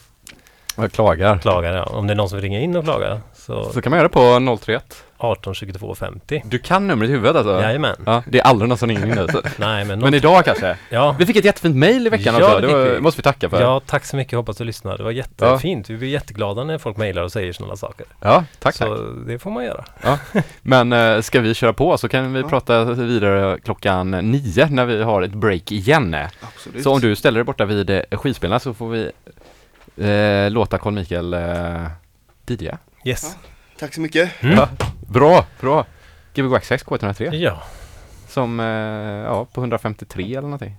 bara 0.76 0.84
Jag 0.84 0.92
klagar. 0.92 1.38
klagar. 1.38 1.72
Ja. 1.72 1.82
Om 1.84 2.06
det 2.06 2.12
är 2.12 2.16
någon 2.16 2.28
som 2.28 2.40
ringer 2.40 2.60
in 2.60 2.76
och 2.76 2.84
klagar 2.84 3.20
så 3.46 3.72
Så 3.72 3.82
kan 3.82 3.90
man 3.90 3.98
göra 3.98 4.08
på 4.08 4.56
031. 4.64 5.04
18 5.16 5.54
22 5.54 5.94
50. 5.94 6.42
Du 6.46 6.58
kan 6.58 6.86
numret 6.86 7.10
i 7.10 7.12
huvudet 7.12 7.36
alltså? 7.36 7.62
Jajamän. 7.62 7.96
Ja, 8.06 8.22
det 8.26 8.38
är 8.38 8.42
aldrig 8.44 8.68
någon 8.68 8.78
som 8.78 8.88
ringer 8.88 9.06
in 9.06 9.18
alltså. 9.18 9.42
Nej 9.56 9.84
men, 9.84 9.98
Men 9.98 10.14
idag 10.14 10.44
kanske? 10.44 10.76
ja, 10.90 11.16
Vi 11.18 11.26
fick 11.26 11.36
ett 11.36 11.44
jättefint 11.44 11.76
mail 11.76 12.06
i 12.06 12.10
veckan 12.10 12.34
Ja, 12.38 12.46
också. 12.46 12.60
det 12.60 12.66
Det 12.66 12.72
var, 12.72 12.84
vi. 12.84 13.00
måste 13.00 13.18
vi 13.18 13.22
tacka 13.22 13.48
för. 13.50 13.60
ja, 13.60 13.80
tack 13.86 14.04
så 14.04 14.16
mycket. 14.16 14.36
Hoppas 14.36 14.56
du 14.56 14.64
lyssnar. 14.64 14.96
Det 14.96 15.02
var 15.04 15.10
jättefint. 15.10 15.90
Vi 15.90 15.96
blir 15.96 16.08
jätteglada 16.08 16.64
när 16.64 16.78
folk 16.78 16.96
mejlar 16.96 17.22
och 17.22 17.32
säger 17.32 17.52
sådana 17.52 17.76
saker. 17.76 18.06
Ja, 18.20 18.44
tack, 18.58 18.74
så 18.74 18.84
tack. 18.96 18.98
det 19.26 19.38
får 19.38 19.50
man 19.50 19.64
göra. 19.64 19.84
Men 20.62 20.92
eh, 20.92 21.20
ska 21.20 21.40
vi 21.40 21.54
köra 21.54 21.72
på 21.72 21.98
så 21.98 22.08
kan 22.08 22.32
vi 22.32 22.40
Ja. 22.40 22.48
prata 22.48 22.84
vidare 22.84 23.58
klockan 23.64 24.10
nio 24.10 24.66
när 24.70 24.84
vi 24.86 25.02
har 25.02 25.22
ett 25.22 25.34
break 25.34 25.72
igen. 25.72 26.16
absolut. 26.40 26.82
Så 26.82 26.92
om 26.92 27.00
du 27.00 27.16
ställer 27.16 27.38
dig 27.38 27.44
borta 27.44 27.64
vid 27.64 27.90
eh, 27.90 28.00
skivspelarna 28.12 28.60
så 28.60 28.74
får 28.74 28.88
vi 28.88 29.10
eh, 29.96 30.50
låta 30.50 30.78
Carl 30.78 30.92
Mikael 30.92 31.34
eh, 31.34 31.84
DJa. 32.46 32.78
Yes. 33.04 33.36
Tack 33.78 33.94
så 33.94 34.00
mycket. 34.00 34.42
Mm. 34.42 34.56
Ja. 34.56 34.68
Bra, 35.08 35.46
bra! 35.60 35.86
Gbg 36.34 36.46
Waxax 36.48 36.84
K103 36.84 37.34
Ja. 37.34 37.62
som, 38.28 38.60
eh, 38.60 38.66
ja, 38.66 39.44
på 39.44 39.60
153 39.60 40.24
eller 40.24 40.40
någonting. 40.42 40.76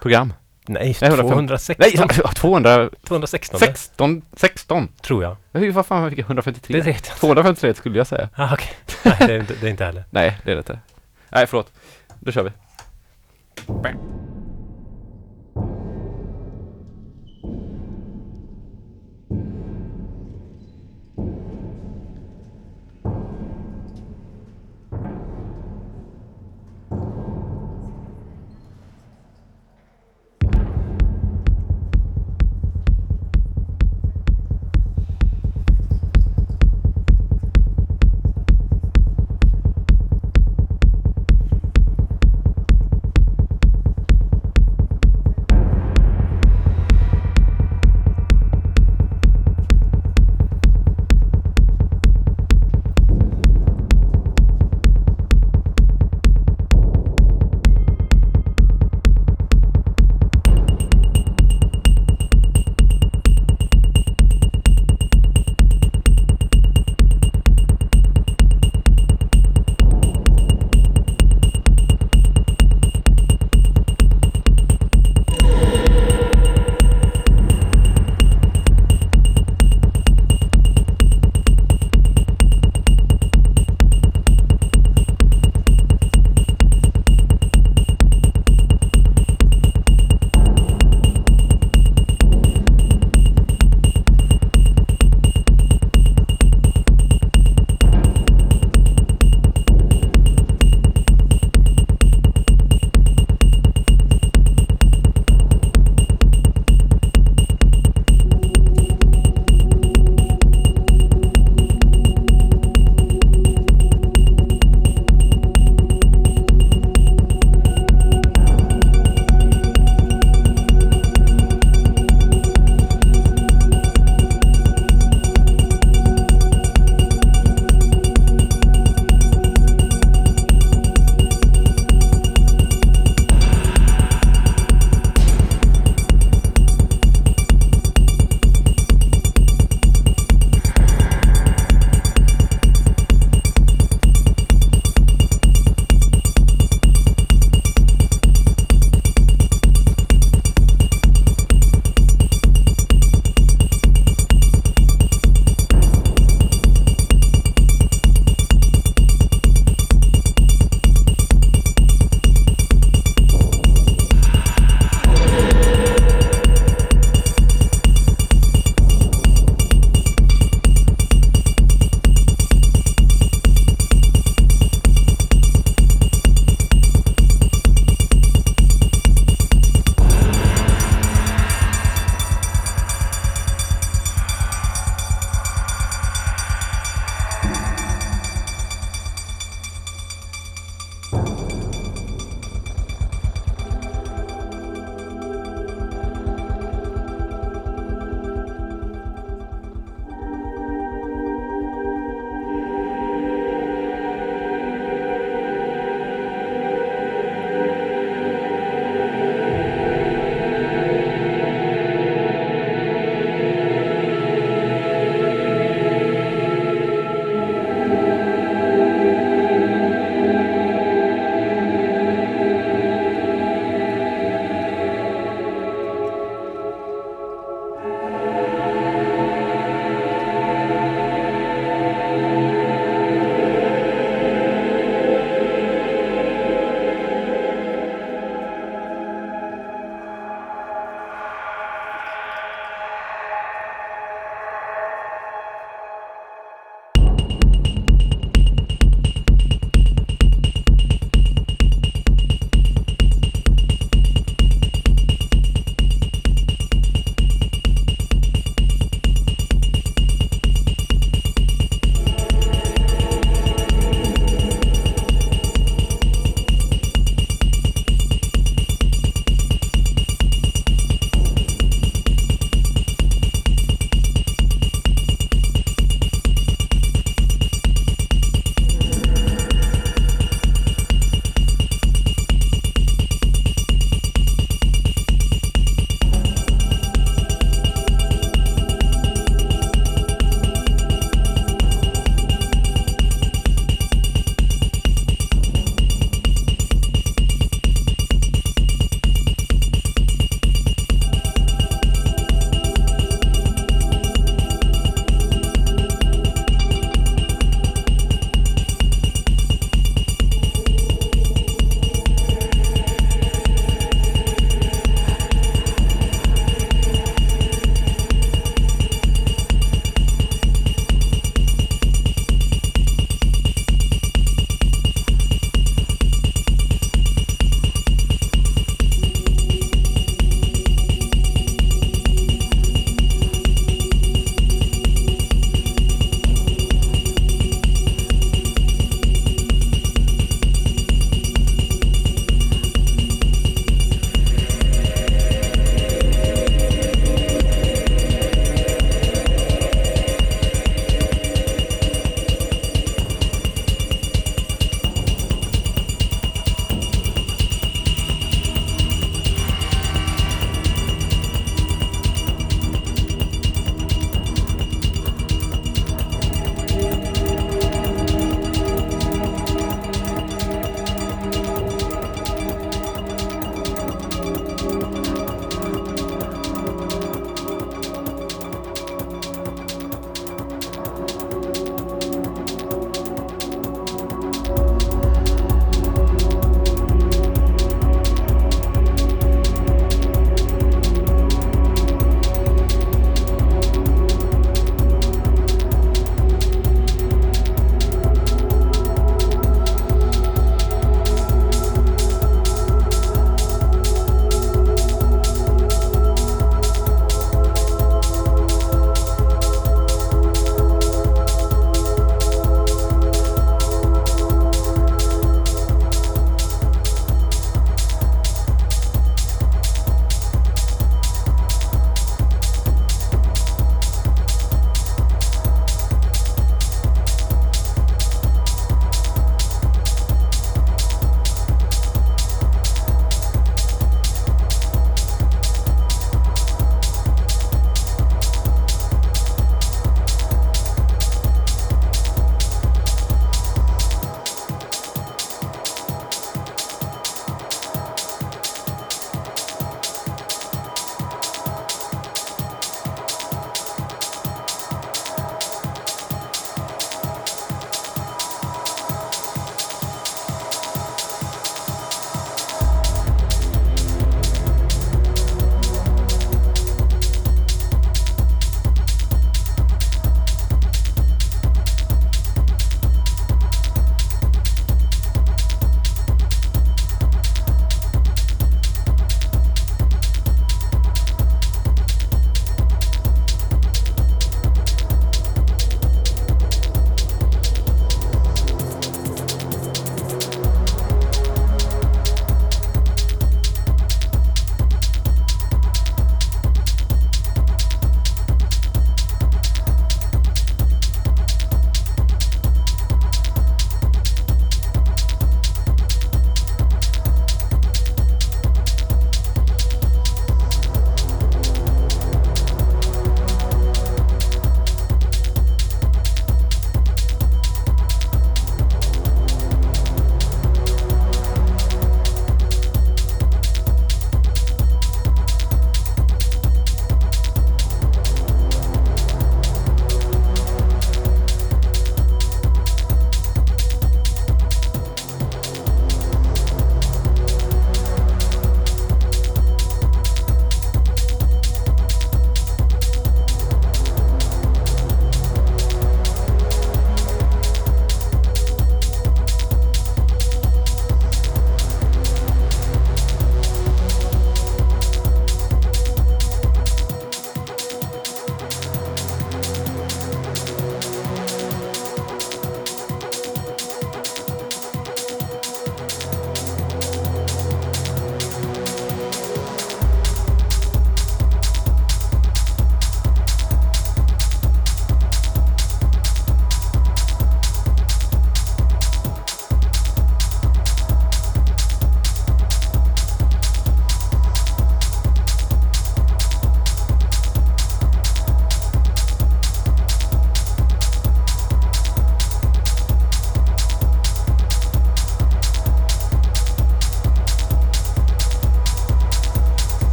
Program. 0.00 0.32
Nej, 0.66 0.96
Nej, 1.00 1.08
105. 1.10 1.30
216. 1.30 1.76
Nej, 1.78 1.92
216 1.92 2.90
216 3.04 4.22
16! 4.36 4.88
tror 5.02 5.22
jag. 5.22 5.36
Hur, 5.52 5.72
vad 5.72 5.86
fan 5.86 6.10
fick 6.10 6.18
jag 6.18 6.24
153? 6.26 6.76
Det 6.76 6.82
vet 6.82 7.08
jag. 7.08 7.16
253 7.16 7.74
skulle 7.74 7.98
jag 7.98 8.06
säga. 8.06 8.28
Ah, 8.34 8.52
Okej. 8.54 8.70
Nej, 9.04 9.16
det 9.18 9.34
är, 9.34 9.40
inte, 9.40 9.54
det 9.60 9.66
är 9.66 9.70
inte 9.70 9.84
heller. 9.84 10.04
Nej, 10.10 10.38
det 10.44 10.50
är 10.50 10.54
det 10.54 10.58
inte. 10.60 10.78
Nej, 11.28 11.46
förlåt. 11.46 11.72
Då 12.20 12.32
kör 12.32 12.42
vi. 12.42 12.50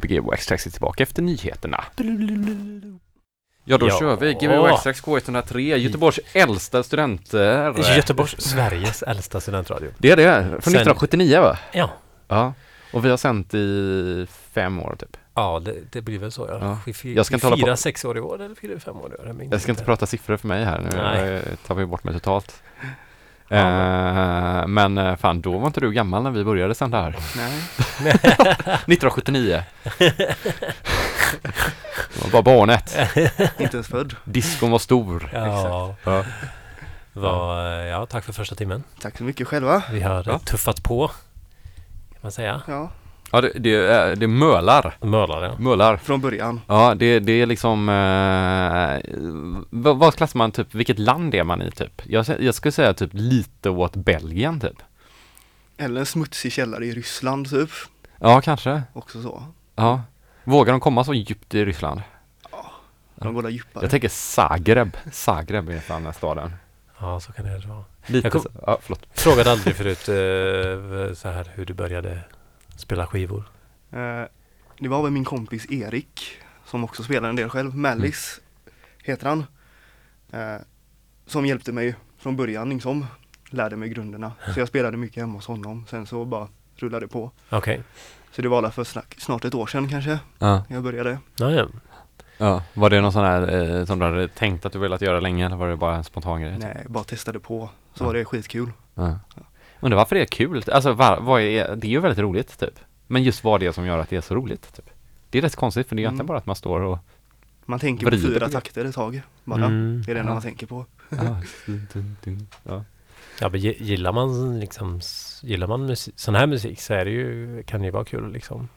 Gbg 0.00 0.20
Waxtrax 0.20 0.66
är 0.66 0.70
tillbaka 0.70 1.02
efter 1.02 1.22
nyheterna. 1.22 1.84
Ja, 3.64 3.78
då 3.78 3.88
Ja. 3.88 3.98
kör 4.00 4.16
vi. 4.16 4.34
Gbg 4.34 4.46
Waxtrax 4.48 5.02
K103, 5.02 5.76
Göteborgs 5.76 6.20
äldsta 6.32 6.82
studenter. 6.82 7.96
Göteborgs, 7.96 8.40
Sveriges 8.40 9.02
äldsta 9.02 9.40
studentradio. 9.40 9.90
Det 9.98 10.10
är 10.10 10.16
det, 10.16 10.42
från 10.42 10.50
Sen- 10.50 10.72
1979 10.72 11.40
va? 11.40 11.58
Ja. 11.72 11.90
Ja. 12.28 12.52
Och 12.92 13.04
vi 13.04 13.10
har 13.10 13.16
sänt 13.16 13.54
i 13.54 14.26
fem 14.52 14.80
år 14.80 14.96
typ. 14.98 15.16
Ja, 15.34 15.60
det, 15.64 15.74
det 15.92 16.00
blir 16.02 16.18
väl 16.18 16.32
så. 16.32 16.46
Ja. 16.48 16.58
Ja. 16.60 16.78
Vi, 17.02 17.14
Jag 17.14 17.26
ska 17.26 17.36
vi 17.36 17.46
inte 17.46 17.56
firar 17.56 17.70
på- 17.72 17.76
sex 17.76 18.04
år 18.04 18.16
i 18.16 18.20
år 18.20 18.42
eller 18.42 18.54
firar 18.54 18.74
vi 18.74 18.80
fem 18.80 18.96
år 18.96 19.10
i 19.12 19.22
år? 19.22 19.26
Jag 19.26 19.52
Jag 19.52 19.60
ska 19.60 19.72
inte 19.72 19.84
prata 19.84 20.06
siffror 20.06 20.36
för 20.36 20.48
mig 20.48 20.64
här 20.64 20.78
nu, 20.80 20.88
Nej. 20.96 21.30
jag 21.32 21.62
tar 21.66 21.74
vi 21.74 21.86
bort 21.86 22.04
mig 22.04 22.14
totalt. 22.14 22.62
Ja, 23.52 23.56
Eh, 24.60 24.66
men 24.66 24.98
eh, 24.98 25.16
fan, 25.16 25.40
då 25.40 25.58
var 25.58 25.66
inte 25.66 25.80
du 25.80 25.92
gammal 25.92 26.22
när 26.22 26.30
vi 26.30 26.44
började 26.44 26.74
sända 26.74 27.02
här. 27.02 27.16
Nej, 27.36 27.52
1979. 28.86 29.62
Det 29.98 30.36
var 32.24 32.30
bara 32.30 32.42
barnet. 32.42 32.96
inte 33.58 33.76
ens 33.76 33.88
född. 33.88 34.16
Diskon 34.24 34.70
var 34.70 34.78
stor. 34.78 35.30
Ja. 35.32 35.94
Ja. 36.04 36.24
Var, 37.12 37.64
ja, 37.70 38.06
tack 38.06 38.24
för 38.24 38.32
första 38.32 38.54
timmen. 38.54 38.84
Tack 39.00 39.18
så 39.18 39.24
mycket 39.24 39.48
själva. 39.48 39.82
Vi 39.90 40.00
har 40.00 40.24
Ja. 40.26 40.38
tuffat 40.38 40.82
på. 40.82 41.08
Kan 41.08 42.18
man 42.20 42.32
säga. 42.32 42.60
Ja, 42.68 42.90
Ja, 43.32 43.40
det, 43.40 43.52
det, 43.58 43.74
är- 43.74 44.16
det 44.16 44.26
mölar. 44.26 44.96
Mölare. 45.00 45.54
Mölar. 45.58 45.96
från 45.96 46.20
början. 46.20 46.60
Ja, 46.66 46.94
det, 46.94 47.20
det 47.20 47.32
är 47.32 47.46
liksom... 47.46 47.88
Eh, 47.88 49.00
vad, 49.70 50.14
klassar 50.14 50.38
man 50.38 50.52
typ? 50.52 50.74
Vilket 50.74 50.98
land 50.98 51.34
är 51.34 51.44
man 51.44 51.62
i 51.62 51.70
typ? 51.70 52.02
Jag, 52.06 52.26
jag 52.40 52.54
skulle 52.54 52.72
säga 52.72 52.94
typ 52.94 53.10
lite 53.12 53.70
åt 53.70 53.96
Belgien 53.96 54.60
typ. 54.60 54.82
Eller 55.78 56.00
en 56.00 56.06
smutsig 56.06 56.52
källare 56.52 56.86
i 56.86 56.92
Ryssland 56.94 57.50
typ. 57.50 57.70
Ja, 58.20 58.40
kanske. 58.40 58.82
Också 58.92 59.22
så. 59.22 59.42
Ja. 59.76 60.02
Vågar 60.44 60.72
de 60.72 60.80
komma 60.80 61.04
så 61.04 61.14
djupt 61.14 61.54
i 61.54 61.64
Ryssland? 61.64 62.00
De 63.14 63.34
går 63.34 63.42
där 63.42 63.50
djupare. 63.50 63.84
Jag 63.84 63.90
tänker 63.90 64.08
Zagreb. 64.08 64.96
Zagreb 65.12 65.68
är 65.68 65.80
fan 65.80 66.04
den 66.04 66.12
staden. 66.14 66.52
Ja, 67.00 67.20
så 67.20 67.32
kan 67.32 67.44
det 67.44 67.66
vara. 67.66 67.84
Lite 68.06 68.26
Jag 68.26 68.32
kom- 68.32 68.42
så, 68.42 68.48
ja, 68.66 68.78
förlåt. 68.82 69.00
Frågade 69.12 69.52
aldrig 69.52 69.76
förut 69.76 70.08
eh, 70.08 71.14
så 71.14 71.28
här 71.28 71.46
hur 71.54 71.66
du 71.66 71.74
började 71.74 72.18
spela 72.80 73.06
skivor. 73.06 73.44
Eh, 73.90 74.22
det 74.78 74.88
var 74.88 75.02
väl 75.02 75.10
min 75.12 75.24
kompis 75.24 75.66
Erik 75.70 76.20
som 76.66 76.84
också 76.84 77.02
spelar 77.02 77.28
en 77.28 77.36
del 77.36 77.48
själv. 77.48 77.76
Mallis 77.76 78.40
heter 79.04 79.28
han. 79.28 79.44
Eh, 80.32 80.60
som 81.26 81.46
hjälpte 81.46 81.72
mig 81.72 81.94
från 82.18 82.36
början 82.36 82.68
liksom. 82.70 83.06
Lärde 83.50 83.76
mig 83.76 83.88
grunderna. 83.88 84.32
Så 84.54 84.60
jag 84.60 84.68
spelade 84.68 84.96
mycket 84.96 85.16
hemma 85.20 85.34
hos 85.34 85.46
honom. 85.46 85.86
Sen 85.88 86.06
så 86.06 86.24
bara 86.24 86.48
rullade 86.76 87.06
det 87.06 87.08
på. 87.12 87.30
Okej. 87.50 87.82
Så 88.32 88.42
det 88.42 88.48
var 88.48 88.58
alla 88.58 88.70
för 88.70 88.84
snart 89.20 89.44
ett 89.44 89.54
år 89.54 89.66
sedan 89.66 89.88
kanske 89.88 90.18
Ja. 90.38 90.64
jag 90.68 90.82
började. 90.82 91.18
Ja, 91.36 91.50
ja. 91.50 91.66
ja. 92.38 92.62
Var 92.74 92.90
det 92.90 93.00
någon 93.00 93.12
sån 93.12 93.24
här 93.24 93.76
eh, 93.78 93.84
som 93.84 93.98
du 93.98 94.04
hade 94.04 94.28
tänkt 94.28 94.66
att 94.66 94.72
du 94.72 94.78
velat 94.78 95.00
göra 95.00 95.20
länge 95.20 95.46
eller 95.46 95.56
var 95.56 95.68
det 95.68 95.76
bara 95.76 95.96
en 95.96 96.04
spontan 96.04 96.40
grej? 96.42 96.56
Nej, 96.58 96.84
bara 96.88 97.04
testade 97.04 97.40
på. 97.40 97.70
Så 97.94 98.02
Ja. 98.04 98.06
var 98.06 98.14
det 98.14 98.24
skitkul. 98.24 98.72
Ja. 98.94 99.18
Undrar 99.80 99.96
varför 99.96 100.16
det 100.16 100.22
är 100.22 100.26
kul? 100.26 100.62
Alltså 100.72 100.92
var, 100.92 101.20
vad 101.20 101.40
är, 101.42 101.76
det 101.76 101.86
är 101.86 101.90
ju 101.90 102.00
väldigt 102.00 102.18
roligt 102.18 102.58
typ. 102.58 102.78
Men 103.06 103.22
just 103.22 103.44
vad 103.44 103.60
det 103.60 103.66
är 103.66 103.72
som 103.72 103.86
gör 103.86 103.98
att 103.98 104.08
det 104.10 104.16
är 104.16 104.20
så 104.20 104.34
roligt 104.34 104.76
typ. 104.76 104.90
Det 105.30 105.38
är 105.38 105.42
rätt 105.42 105.56
konstigt 105.56 105.88
för 105.88 105.96
det 105.96 106.00
är 106.00 106.02
egentligen 106.02 106.20
Mm. 106.20 106.26
bara 106.26 106.38
att 106.38 106.46
man 106.46 106.56
står 106.56 106.80
och 106.80 106.98
Man 107.64 107.78
tänker 107.78 108.10
på 108.10 108.16
fyra 108.16 108.46
det. 108.46 108.52
takter 108.52 108.84
ett 108.84 108.94
tag 108.94 109.22
bara. 109.44 109.64
Mm. 109.64 110.02
Det 110.06 110.12
är 110.12 110.14
det 110.14 110.20
enda 110.20 110.30
Ja. 110.30 110.34
man 110.34 110.42
tänker 110.42 110.66
på. 110.66 110.86
ja, 111.08 111.40
ja. 113.40 113.48
Men 113.48 113.60
gi- 113.60 113.82
gillar 113.82 114.12
man 114.12 114.60
liksom 114.60 115.00
Gillar 115.42 115.66
man 115.66 115.86
musik, 115.86 116.14
sån 116.16 116.34
här 116.34 116.46
musik 116.46 116.80
så 116.80 116.94
är 116.94 117.04
det 117.04 117.10
ju, 117.10 117.62
kan 117.62 117.80
det 117.80 117.86
ju 117.86 117.90
vara 117.92 118.04
kul 118.04 118.32
liksom. 118.32 118.68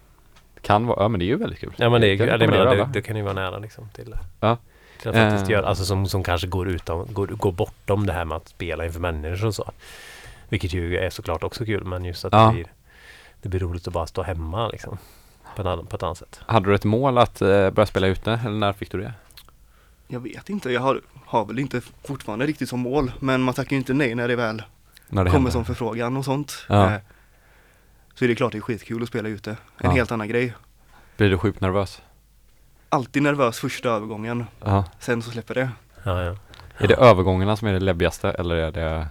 Kan 0.62 0.86
vara, 0.88 1.04
ja 1.04 1.08
men 1.08 1.20
det 1.20 1.26
är 1.26 1.28
ju 1.28 1.36
väldigt 1.36 1.60
kul. 1.60 1.74
Ja 1.78 1.90
men 1.90 2.02
det, 2.02 2.08
är, 2.08 2.18
kan 2.18 2.28
ja, 2.28 2.38
det, 2.38 2.46
rekommendera 2.46 2.70
menar, 2.72 2.86
det, 2.86 2.92
det 2.94 3.02
kan 3.02 3.16
ju 3.16 3.22
vara 3.22 3.34
nära 3.34 3.58
liksom 3.60 3.90
till, 3.94 4.16
Ja. 4.40 4.58
till 5.02 5.10
att 5.10 5.16
faktiskt 5.16 5.44
Eh. 5.44 5.50
göra, 5.52 5.66
alltså 5.68 5.86
som, 5.86 6.08
som 6.08 6.24
kanske 6.24 6.48
går 6.48 6.68
utan, 6.70 7.08
går, 7.14 7.28
går 7.28 7.52
bortom 7.52 8.06
det 8.06 8.14
här 8.14 8.26
med 8.26 8.38
att 8.38 8.48
spela 8.48 8.86
inför 8.86 9.00
människor 9.00 9.48
och 9.48 9.56
så. 9.56 9.72
Vilket 10.54 10.74
ju 10.74 10.98
är 10.98 11.10
såklart 11.10 11.44
också 11.44 11.66
kul 11.66 11.84
men 11.84 12.06
just 12.06 12.26
att 12.26 12.34
Ja. 12.34 12.46
det, 12.48 12.54
blir, 12.54 12.68
det 13.42 13.50
blir 13.50 13.60
roligt 13.60 13.88
att 13.88 13.94
bara 13.94 14.08
stå 14.08 14.24
hemma 14.24 14.68
liksom. 14.68 14.98
På 15.56 15.62
ett, 15.62 15.68
annat, 15.68 15.90
på 15.90 15.96
ett 15.96 16.04
annat 16.04 16.18
sätt. 16.18 16.40
Hade 16.46 16.70
du 16.70 16.76
ett 16.76 16.84
mål 16.84 17.18
att 17.18 17.42
eh, 17.42 17.70
börja 17.70 17.86
spela 17.86 18.08
ute 18.08 18.32
eller 18.32 18.58
när 18.58 18.74
fick 18.74 18.92
du 18.92 18.98
det? 19.02 19.14
Jag 20.08 20.20
vet 20.20 20.50
inte, 20.50 20.72
jag 20.72 20.82
har, 20.82 21.02
har 21.26 21.46
väl 21.46 21.60
inte 21.60 21.82
fortfarande 22.04 22.46
riktigt 22.46 22.70
som 22.70 22.80
mål. 22.80 23.12
Men 23.20 23.42
man 23.42 23.54
tackar 23.54 23.72
ju 23.72 23.78
inte 23.78 23.94
nej 23.94 24.16
när 24.16 24.28
det 24.28 24.36
väl 24.36 24.64
När 25.08 25.24
det 25.24 25.30
kommer 25.30 25.40
hände? 25.40 25.52
som 25.52 25.66
förfrågan 25.66 26.18
och 26.18 26.26
sånt. 26.26 26.66
Ja. 26.70 26.92
Eh, 26.94 27.00
Så 28.16 28.26
är 28.26 28.30
det 28.30 28.36
klart 28.36 28.52
det 28.52 28.58
är 28.58 28.62
skitkul 28.62 29.04
att 29.04 29.10
spela 29.10 29.30
ute. 29.30 29.50
En 29.52 29.58
Ja. 29.84 29.90
helt 29.92 30.12
annan 30.12 30.28
grej. 30.28 30.54
Blir 31.18 31.30
du 31.30 31.38
sjukt 31.38 31.62
nervös? 31.62 32.02
Alltid 32.90 33.24
nervös 33.24 33.60
första 33.60 33.90
övergången. 33.90 34.46
Ja. 34.66 34.86
Sen 35.00 35.22
så 35.22 35.32
släpper 35.32 35.54
det. 35.56 35.70
Ja, 36.04 36.24
ja. 36.24 36.36
Är 36.78 36.88
det 36.88 36.96
övergångarna 36.96 37.56
som 37.56 37.68
är 37.68 37.74
det 37.74 37.80
läbbigaste 37.80 38.30
eller 38.32 38.56
är 38.56 38.72
det 38.72 39.08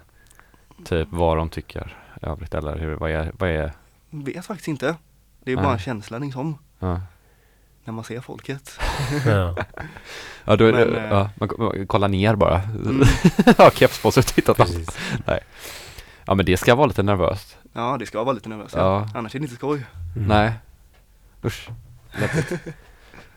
typ 0.85 1.09
vad 1.11 1.37
de 1.37 1.49
tycker 1.49 1.97
i 2.22 2.26
övrigt 2.26 2.55
eller 2.55 2.78
hur, 2.78 2.95
vad 2.95 3.11
är, 3.11 3.33
vad 3.39 3.51
är, 3.51 3.72
Vet 4.11 4.47
faktiskt 4.47 4.68
inte. 4.68 4.97
Det 5.45 5.53
är 5.53 5.57
Nej. 5.57 5.64
bara 5.64 5.72
en 5.72 5.78
känsla 5.78 6.18
liksom. 6.18 6.59
ja. 6.78 7.01
När 7.85 7.93
man 7.93 8.05
ser 8.05 8.20
folket. 8.20 8.78
ja. 9.26 9.57
Ja, 10.45 10.57
då 10.57 10.64
är 10.64 10.72
det, 10.72 10.87
Men, 10.87 11.05
eh, 11.05 11.11
ja, 11.11 11.30
man, 11.35 11.49
man 11.59 11.87
kollar 11.87 12.09
ner 12.09 12.37
bara. 12.37 12.62
Mm. 12.62 13.07
ha 13.59 13.70
keps 13.70 14.03
på 14.03 14.11
sig 14.11 14.20
och 14.20 14.26
titta 14.26 14.55
på. 14.55 14.64
Precis. 14.64 14.99
Ja 16.24 16.35
men 16.35 16.47
det 16.47 16.57
ska 16.57 16.74
vara 16.74 16.87
lite 16.87 17.03
nervöst. 17.03 17.59
Ja, 17.72 17.97
det 17.99 18.07
ska 18.07 18.24
vara 18.24 18.33
lite 18.35 18.49
nervöst. 18.49 18.74
Ja. 18.74 19.09
Annars 19.14 19.35
är 19.35 19.39
det 19.39 19.43
inte 19.43 19.57
skoj. 19.57 19.87
Mm. 20.16 20.28
Nej. 20.28 20.53
Usch. 21.45 21.68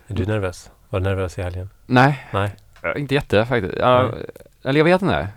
Är 0.07 0.13
du 0.15 0.25
nervös? 0.25 0.71
Var 0.89 0.99
du 0.99 1.03
nervös 1.03 1.37
i 1.37 1.41
helgen? 1.41 1.69
Nej, 1.85 2.27
Nej. 2.31 2.55
Ja, 2.81 2.95
inte 2.95 3.15
jätte 3.15 3.45
faktiskt. 3.45 3.75
Ja, 3.79 4.11
eller 4.63 4.79
jag 4.79 4.85
vet 4.85 5.01
inte. 5.01 5.27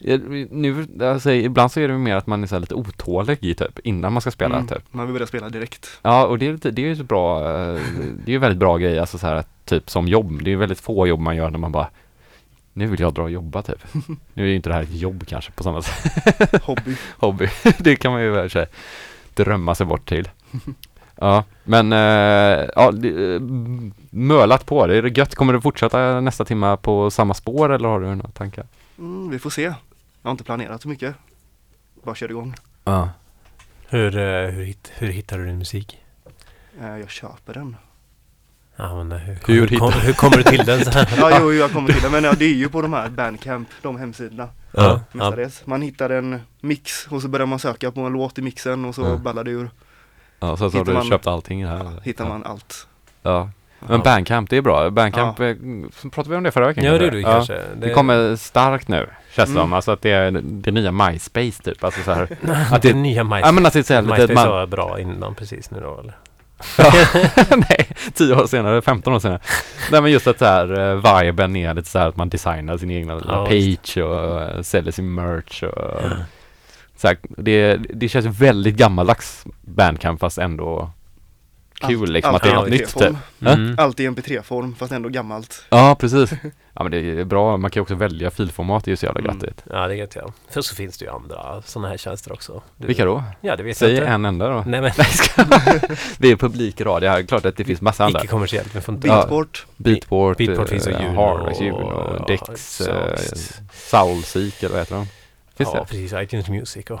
Nu, 0.00 0.86
alltså, 1.00 1.30
ibland 1.32 1.72
så 1.72 1.80
är 1.80 1.88
det 1.88 1.94
mer 1.98 2.16
att 2.16 2.26
man 2.26 2.42
är 2.42 2.46
så 2.46 2.58
lite 2.58 2.74
otålig 2.74 3.40
typ 3.40 3.78
innan 3.84 4.12
man 4.12 4.20
ska 4.20 4.30
spela 4.30 4.54
Mm. 4.54 4.66
typ. 4.66 4.82
Man 4.90 5.06
vill 5.06 5.12
börja 5.12 5.26
spela 5.26 5.48
direkt. 5.48 5.98
Ja 6.02 6.26
och 6.26 6.38
det 6.38 6.46
är, 6.46 6.52
lite, 6.52 6.70
det 6.70 6.82
är 6.90 6.94
ju 6.94 7.02
bra, 7.02 7.38
eh, 7.40 7.80
det 8.24 8.30
är 8.30 8.32
ju 8.32 8.38
väldigt 8.38 8.58
bra 8.58 8.76
grej 8.76 8.98
alltså 8.98 9.18
så 9.18 9.26
här 9.26 9.34
att, 9.34 9.48
typ 9.64 9.90
som 9.90 10.08
jobb. 10.08 10.42
Det 10.44 10.52
är 10.52 10.56
väldigt 10.56 10.80
få 10.80 11.06
jobb 11.06 11.20
man 11.20 11.36
gör 11.36 11.50
när 11.50 11.58
man 11.58 11.72
bara 11.72 11.88
nu 12.72 12.86
vill 12.86 13.00
jag 13.00 13.14
dra 13.14 13.22
och 13.22 13.30
jobba 13.30 13.62
typ. 13.62 13.84
Nu 14.34 14.42
är 14.42 14.48
ju 14.48 14.54
inte 14.54 14.68
det 14.70 14.74
här 14.74 14.82
ett 14.82 14.94
jobb 14.94 15.24
kanske 15.26 15.52
på 15.52 15.62
samma 15.62 15.82
sätt. 15.82 16.62
Hobby. 16.62 16.96
hobby. 17.16 17.48
det 17.78 17.96
kan 17.96 18.12
man 18.12 18.22
ju 18.22 18.30
väl 18.30 18.50
säga 18.50 18.66
drömma 19.34 19.74
sig 19.74 19.86
bort 19.86 20.08
till. 20.08 20.28
Ja, 21.20 21.44
men 21.64 21.92
eh, 21.92 22.68
ja, 22.76 22.90
det, 22.92 23.34
eh, 23.34 23.40
mölat 24.10 24.66
på. 24.66 24.86
Det 24.86 24.96
är 24.96 25.18
gött. 25.18 25.34
Kommer 25.34 25.52
du 25.52 25.60
fortsätta 25.60 26.20
nästa 26.20 26.44
timma 26.44 26.76
på 26.76 27.10
samma 27.10 27.34
spår 27.34 27.72
eller 27.72 27.88
har 27.88 28.00
du 28.00 28.06
några 28.06 28.30
tankar? 28.30 28.66
Mm, 28.98 29.30
vi 29.30 29.38
får 29.38 29.50
se. 29.50 29.72
Jag 30.22 30.28
har 30.28 30.30
inte 30.30 30.44
planerat 30.44 30.82
så 30.82 30.88
mycket. 30.88 31.14
Bara 32.04 32.14
kör 32.14 32.30
igång. 32.30 32.54
Ja. 32.84 33.10
Hur, 33.88 34.16
eh, 34.18 34.50
hur, 34.50 34.64
hitt, 34.64 34.92
hur 34.94 35.08
hittar 35.08 35.38
du 35.38 35.46
din 35.46 35.58
musik? 35.58 35.98
Eh, 36.80 36.96
Jag 36.98 37.10
köper 37.10 37.54
den. 37.54 37.76
Ja, 38.76 38.96
men 38.96 39.12
eh, 39.12 39.18
hur, 39.18 39.34
Hur 39.46 39.54
hur, 39.60 39.66
hittar- 39.68 39.78
kom, 39.92 40.00
hur 40.00 40.12
kommer 40.12 40.36
du 40.36 40.42
till 40.42 40.64
den? 40.66 40.84
Så 40.84 40.90
här? 40.90 41.14
Ja, 41.30 41.38
jo, 41.40 41.52
jag 41.52 41.72
kommer 41.72 41.92
till 41.92 42.02
det. 42.02 42.10
Men 42.10 42.24
ja, 42.24 42.32
det 42.38 42.44
är 42.44 42.54
ju 42.54 42.68
på 42.68 42.82
de 42.82 42.92
här 42.92 43.08
Bandcamp, 43.08 43.68
de 43.82 43.96
hemsidorna. 43.98 44.48
ja, 44.72 44.82
ja. 44.82 45.00
Mestadels. 45.12 45.66
Man 45.66 45.82
hittar 45.82 46.10
en 46.10 46.40
mix 46.60 47.06
och 47.06 47.22
så 47.22 47.28
börjar 47.28 47.46
man 47.46 47.58
söka 47.58 47.90
på 47.92 48.00
en 48.00 48.12
låt 48.12 48.38
i 48.38 48.42
mixen 48.42 48.84
och 48.84 48.94
så 48.94 49.02
Ja. 49.02 49.16
ballar 49.16 49.44
det 49.44 49.50
ur. 49.50 49.70
Ja, 50.40 50.56
så, 50.56 50.56
så 50.56 50.64
har 50.64 50.70
Hittar 50.70 50.84
du 50.84 50.98
man- 50.98 51.08
köpt 51.08 51.26
allting 51.26 51.66
här? 51.66 52.00
Hittar 52.04 52.24
ja. 52.24 52.28
man 52.28 52.44
allt. 52.44 52.86
Ja. 53.22 53.50
Men 53.80 54.00
Bandcamp, 54.02 54.50
det 54.50 54.56
är 54.56 54.62
bra. 54.62 54.90
Bandcamp, 54.90 55.40
eh, 55.40 55.54
pratade 56.10 56.30
vi 56.30 56.36
om 56.36 56.42
det 56.42 56.50
förra 56.50 56.66
veckan? 56.66 56.84
Ja, 56.84 56.98
det 56.98 57.06
är 57.06 57.10
du 57.10 57.22
kanske. 57.22 57.60
Det 57.76 57.90
kommer 57.90 58.36
starkt 58.36 58.88
nu, 58.88 59.08
känns 59.32 59.48
det 59.48 59.52
Mm. 59.52 59.62
som. 59.62 59.72
Alltså 59.72 59.90
att 59.92 60.02
det 60.02 60.10
är 60.10 60.30
det 60.42 60.70
nya 60.70 60.92
MySpace 60.92 61.62
typ. 61.62 61.84
Alltså 61.84 62.02
så 62.02 62.12
här. 62.12 62.22
Att 62.72 62.82
det 62.82 62.88
det- 62.92 62.98
nya 62.98 63.24
MySpace. 63.24 63.46
ja 63.46 63.52
men 63.52 63.66
att 63.66 63.72
det 63.72 63.78
är 63.78 63.82
så 63.82 63.94
här 63.94 64.02
lite, 64.02 64.14
MySpace 64.16 64.34
man, 64.34 64.48
var 64.48 64.66
bra 64.66 65.00
innan 65.00 65.34
precis 65.34 65.70
nu 65.70 65.80
då 65.80 66.00
eller? 66.00 66.14
Nej, 67.56 67.88
tio 68.14 68.34
år 68.36 68.46
senare, 68.46 68.82
15 68.82 69.14
år 69.14 69.18
senare. 69.18 69.40
Nej 69.92 70.02
men 70.02 70.10
just 70.12 70.26
att 70.26 70.38
så 70.38 70.44
här, 70.44 70.78
uh, 70.80 71.20
viben 71.22 71.56
är 71.56 71.74
lite 71.74 71.88
så 71.88 71.98
här 71.98 72.08
att 72.08 72.16
man 72.16 72.28
designar 72.28 72.76
sin 72.76 72.90
egna 72.90 73.20
Ja, 73.28 73.46
page 73.46 73.96
och 73.98 74.42
eh, 74.42 74.62
säljer 74.62 74.92
sin 74.92 75.14
merch 75.14 75.62
och 75.62 76.02
så 76.96 77.08
här, 77.08 77.16
det, 77.28 77.76
det 77.76 78.08
känns 78.08 78.26
väldigt 78.40 78.76
gammaldags 78.76 79.44
bandcamp 79.60 80.20
fast 80.20 80.38
ändå 80.38 80.90
kul 81.80 82.00
Allt- 82.02 82.08
liksom 82.10 82.34
allt 82.34 82.36
att 82.36 82.42
det 82.42 82.48
är 82.48 82.52
i 82.52 82.56
något 82.56 82.68
nytt 82.70 82.80
MP3-form. 82.94 83.08
typ. 83.14 83.16
Ja? 83.38 83.50
Mm. 83.52 83.74
Allt 83.78 84.00
i 84.00 84.08
mp3-form 84.08 84.74
fast 84.78 84.92
ändå 84.92 85.08
gammalt. 85.08 85.64
Ja 85.70 85.96
precis. 86.00 86.30
Ja 86.72 86.82
men 86.82 86.92
det 86.92 86.98
är 87.20 87.24
bra, 87.24 87.56
man 87.56 87.70
kan 87.70 87.80
ju 87.80 87.82
också 87.82 87.94
välja 87.94 88.30
filformat, 88.30 88.84
det 88.84 88.88
är 88.88 88.92
ju 88.92 88.96
så 88.96 89.06
jävla 89.06 89.20
Mm. 89.20 89.34
göttigt. 89.36 89.62
Ja, 89.70 89.88
det 89.88 89.94
vet 89.94 90.14
jag. 90.16 90.32
För 90.50 90.60
så 90.62 90.74
finns 90.74 90.98
det 90.98 91.04
ju 91.04 91.10
andra 91.10 91.62
sådana 91.62 91.88
här 91.88 91.96
tjänster 91.96 92.32
också. 92.32 92.62
Du, 92.76 92.86
Vilka 92.86 93.04
då? 93.04 93.24
Ja, 93.40 93.56
det 93.56 93.62
vet 93.62 93.76
Säg 93.76 93.88
jag 93.88 93.98
inte. 93.98 94.12
en 94.12 94.24
enda 94.24 94.48
då. 94.48 94.54
Nej 94.66 94.80
men, 94.80 94.82
Nej, 94.98 95.06
ska... 95.06 95.44
Vi 96.18 96.30
är 96.32 96.36
publikradio 96.36 97.08
här, 97.08 97.22
klart 97.22 97.44
att 97.46 97.56
det 97.56 97.64
finns 97.64 97.80
massa 97.80 98.04
andra. 98.04 98.20
icke-kommersiellt. 98.20 98.74
Vi 98.76 98.80
får 98.80 98.94
inte... 98.94 99.08
Ja. 99.08 99.14
Beatport. 99.14 99.66
Beatport, 99.76 100.36
Beatport 100.38 100.68
finns 100.68 100.86
och 100.86 100.92
eh, 100.92 101.02
Juno 101.02 101.14
Harvest, 101.20 101.60
och- 101.60 101.66
ja, 101.66 102.24
Dex, 102.28 102.80
eh, 102.80 103.16
Soulseek 103.72 104.62
eller 104.62 104.70
vad 104.70 104.78
heter 104.78 104.94
de? 104.94 105.06
Finns 105.58 105.70
ja, 105.74 105.80
det? 105.80 105.86
precis. 105.86 106.12
iTunes 106.12 106.48
Music 106.48 106.90
och... 106.90 107.00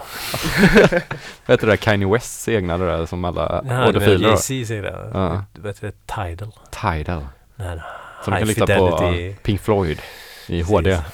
Vad 1.46 1.54
heter 1.54 1.66
det 1.66 1.66
där 1.66 1.76
Kanye 1.76 2.08
Wests 2.08 2.48
egna 2.48 2.78
det 2.78 2.86
där 2.86 3.06
som 3.06 3.24
alla 3.24 3.64
Ja, 3.68 3.74
audifiler 3.74 4.28
har? 4.28 4.36
JC 4.36 4.68
säger 4.68 4.82
det. 4.82 5.10
Ja. 5.14 5.44
Vad 5.54 5.66
heter 5.66 5.86
det? 5.86 6.14
Tidal. 6.14 6.52
Tidal. 6.70 7.26
Nej, 7.56 7.80
Som 8.24 8.32
du 8.32 8.38
kan 8.38 8.48
lyssna 8.48 8.66
på. 8.66 9.14
Pink 9.42 9.60
Floyd 9.60 9.98
i 10.46 10.60
Precis. 10.60 10.68
HD. 10.68 10.90
Mm. 10.90 11.04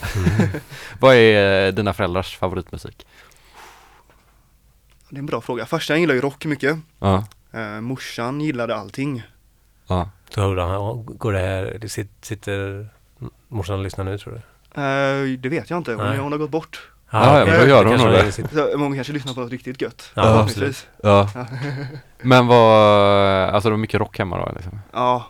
Vad 1.00 1.14
är 1.14 1.66
eh, 1.66 1.72
dina 1.72 1.92
föräldrars 1.92 2.36
favoritmusik? 2.36 3.06
Det 5.08 5.16
är 5.16 5.18
en 5.18 5.26
bra 5.26 5.40
fråga. 5.40 5.66
Farsan 5.66 6.00
gillar 6.00 6.14
ju 6.14 6.20
rock 6.20 6.44
mycket. 6.44 6.78
Ja. 6.98 7.24
Eh, 7.52 7.80
morsan 7.80 8.40
gillade 8.40 8.76
allting. 8.76 9.22
Ja. 9.86 10.10
Så 10.30 10.40
ja, 10.40 10.92
går 11.06 11.32
det 11.32 11.38
här, 11.38 11.76
det 11.80 11.88
sitter 12.20 12.88
morsan 13.48 13.78
och 13.78 13.84
lyssnar 13.84 14.04
nu 14.04 14.18
tror 14.18 14.32
du? 14.32 14.40
Eh, 14.80 15.38
det 15.38 15.48
vet 15.48 15.70
jag 15.70 15.76
inte, 15.76 15.94
hon, 15.94 16.06
Nej. 16.06 16.18
hon 16.18 16.32
har 16.32 16.38
gått 16.38 16.50
bort. 16.50 16.90
Ja, 17.14 17.38
ja, 17.38 17.46
men 17.46 17.60
då 17.60 17.66
gör 17.66 17.84
hon 17.84 17.96
nog 17.98 18.10
det. 18.10 18.32
Så, 18.32 18.78
många 18.78 18.94
kanske 18.94 19.12
lyssnar 19.12 19.34
på 19.34 19.40
något 19.40 19.50
riktigt 19.50 19.82
gött. 19.82 20.10
Ja, 20.14 20.22
Förhoppningsvis. 20.22 20.86
Ja. 21.02 21.30
Ja. 21.34 21.46
Men 22.22 22.46
vad, 22.46 23.48
alltså 23.48 23.68
det 23.68 23.72
var 23.72 23.78
mycket 23.78 24.00
rock 24.00 24.18
hemma 24.18 24.38
då 24.46 24.52
liksom? 24.54 24.80
Ja, 24.92 25.26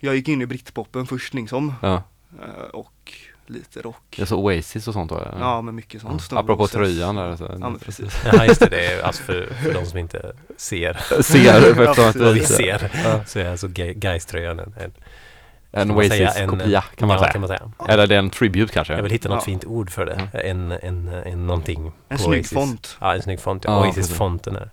jag 0.00 0.14
gick 0.16 0.28
in 0.28 0.42
i 0.42 0.46
britpopen 0.46 1.06
först 1.06 1.34
liksom. 1.34 1.74
Ja. 1.82 1.94
Eh, 2.42 2.64
och 2.72 3.12
lite 3.46 3.82
rock. 3.82 4.02
Jag 4.16 4.28
så 4.28 4.36
Oasis 4.36 4.88
och 4.88 4.94
sånt 4.94 5.10
då? 5.10 5.18
eller? 5.18 5.38
Ja, 5.40 5.62
men 5.62 5.74
mycket 5.74 6.02
sånt. 6.02 6.22
Stone 6.22 6.40
Apropå 6.40 6.62
Roses. 6.62 6.72
tröjan 6.72 7.16
där 7.16 7.36
så. 7.36 7.44
Ja, 7.44 7.58
men 7.58 7.78
precis. 7.78 8.22
Ja 8.32 8.44
just 8.46 8.60
det, 8.60 8.66
det 8.70 8.86
är 8.86 9.02
alltså 9.02 9.22
för, 9.22 9.46
för 9.62 9.74
de 9.74 9.86
som 9.86 9.98
inte 9.98 10.32
ser 10.56 11.22
Ser, 11.22 11.74
för 11.74 11.82
eftersom 11.82 12.08
att 12.08 12.16
vad 12.16 12.34
vi 12.34 12.44
ser 12.44 12.90
Ja. 13.04 13.24
så 13.26 13.38
är 13.38 13.50
alltså 13.50 13.68
Gais-tröjan 13.94 14.58
en, 14.58 14.74
en, 14.80 14.92
En 15.72 15.90
Oasis-kopia 15.90 16.84
kan 16.96 17.08
man 17.08 17.14
ja, 17.16 17.20
säga. 17.22 17.32
kan 17.32 17.40
man 17.40 17.48
säga. 17.48 17.70
Eller 17.88 18.06
det 18.06 18.14
är 18.14 18.18
en 18.18 18.30
tribute 18.30 18.72
kanske? 18.72 18.94
Jag 18.94 19.02
vill 19.02 19.12
hitta 19.12 19.28
något 19.28 19.36
Ja. 19.36 19.40
fint 19.44 19.64
ord 19.64 19.90
för 19.90 20.06
det. 20.06 20.40
En, 20.40 20.72
en, 20.72 21.08
en 21.08 21.46
någonting 21.46 21.92
En 22.08 22.16
på 22.16 22.22
snygg 22.22 22.38
Oasis. 22.38 22.52
font. 22.52 22.96
Ja, 23.00 23.14
en 23.14 23.22
snygg 23.22 23.40
font. 23.40 23.64
Ja, 23.64 23.70
Ja, 23.80 23.86
Oasis-fonten 23.86 24.56
är. 24.56 24.70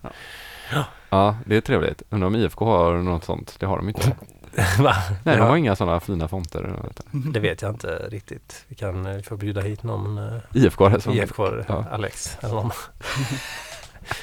Ja, 1.10 1.36
det 1.46 1.56
är 1.58 1.62
trevligt. 1.62 2.02
Undrar 2.10 2.28
om 2.28 2.36
IFK 2.36 2.66
har 2.66 2.94
något 2.94 3.24
sånt? 3.24 3.56
Det 3.60 3.66
har 3.66 3.78
de 3.78 3.88
inte. 3.90 4.12
Va? 4.80 4.96
Nej, 5.24 5.36
de 5.36 5.42
Ja, 5.42 5.46
har 5.48 5.56
inga 5.58 5.76
sådana 5.76 6.00
fina 6.00 6.28
fonter. 6.28 6.76
Det 7.12 7.40
vet 7.40 7.62
jag 7.62 7.72
inte 7.72 7.88
riktigt. 8.10 8.66
Vi 8.68 8.76
kan 8.76 9.06
eh, 9.06 9.22
får 9.22 9.38
bjuda 9.38 9.62
hit 9.62 9.84
någon 9.84 10.18
uh, 10.18 10.34
IFK 10.54 10.84
har 10.84 10.90
det 10.92 11.02
som... 11.02 11.14
IFK, 11.14 11.44
ja. 11.68 11.86
Alex 11.92 12.38
eller 12.42 12.54
någon. 12.54 12.72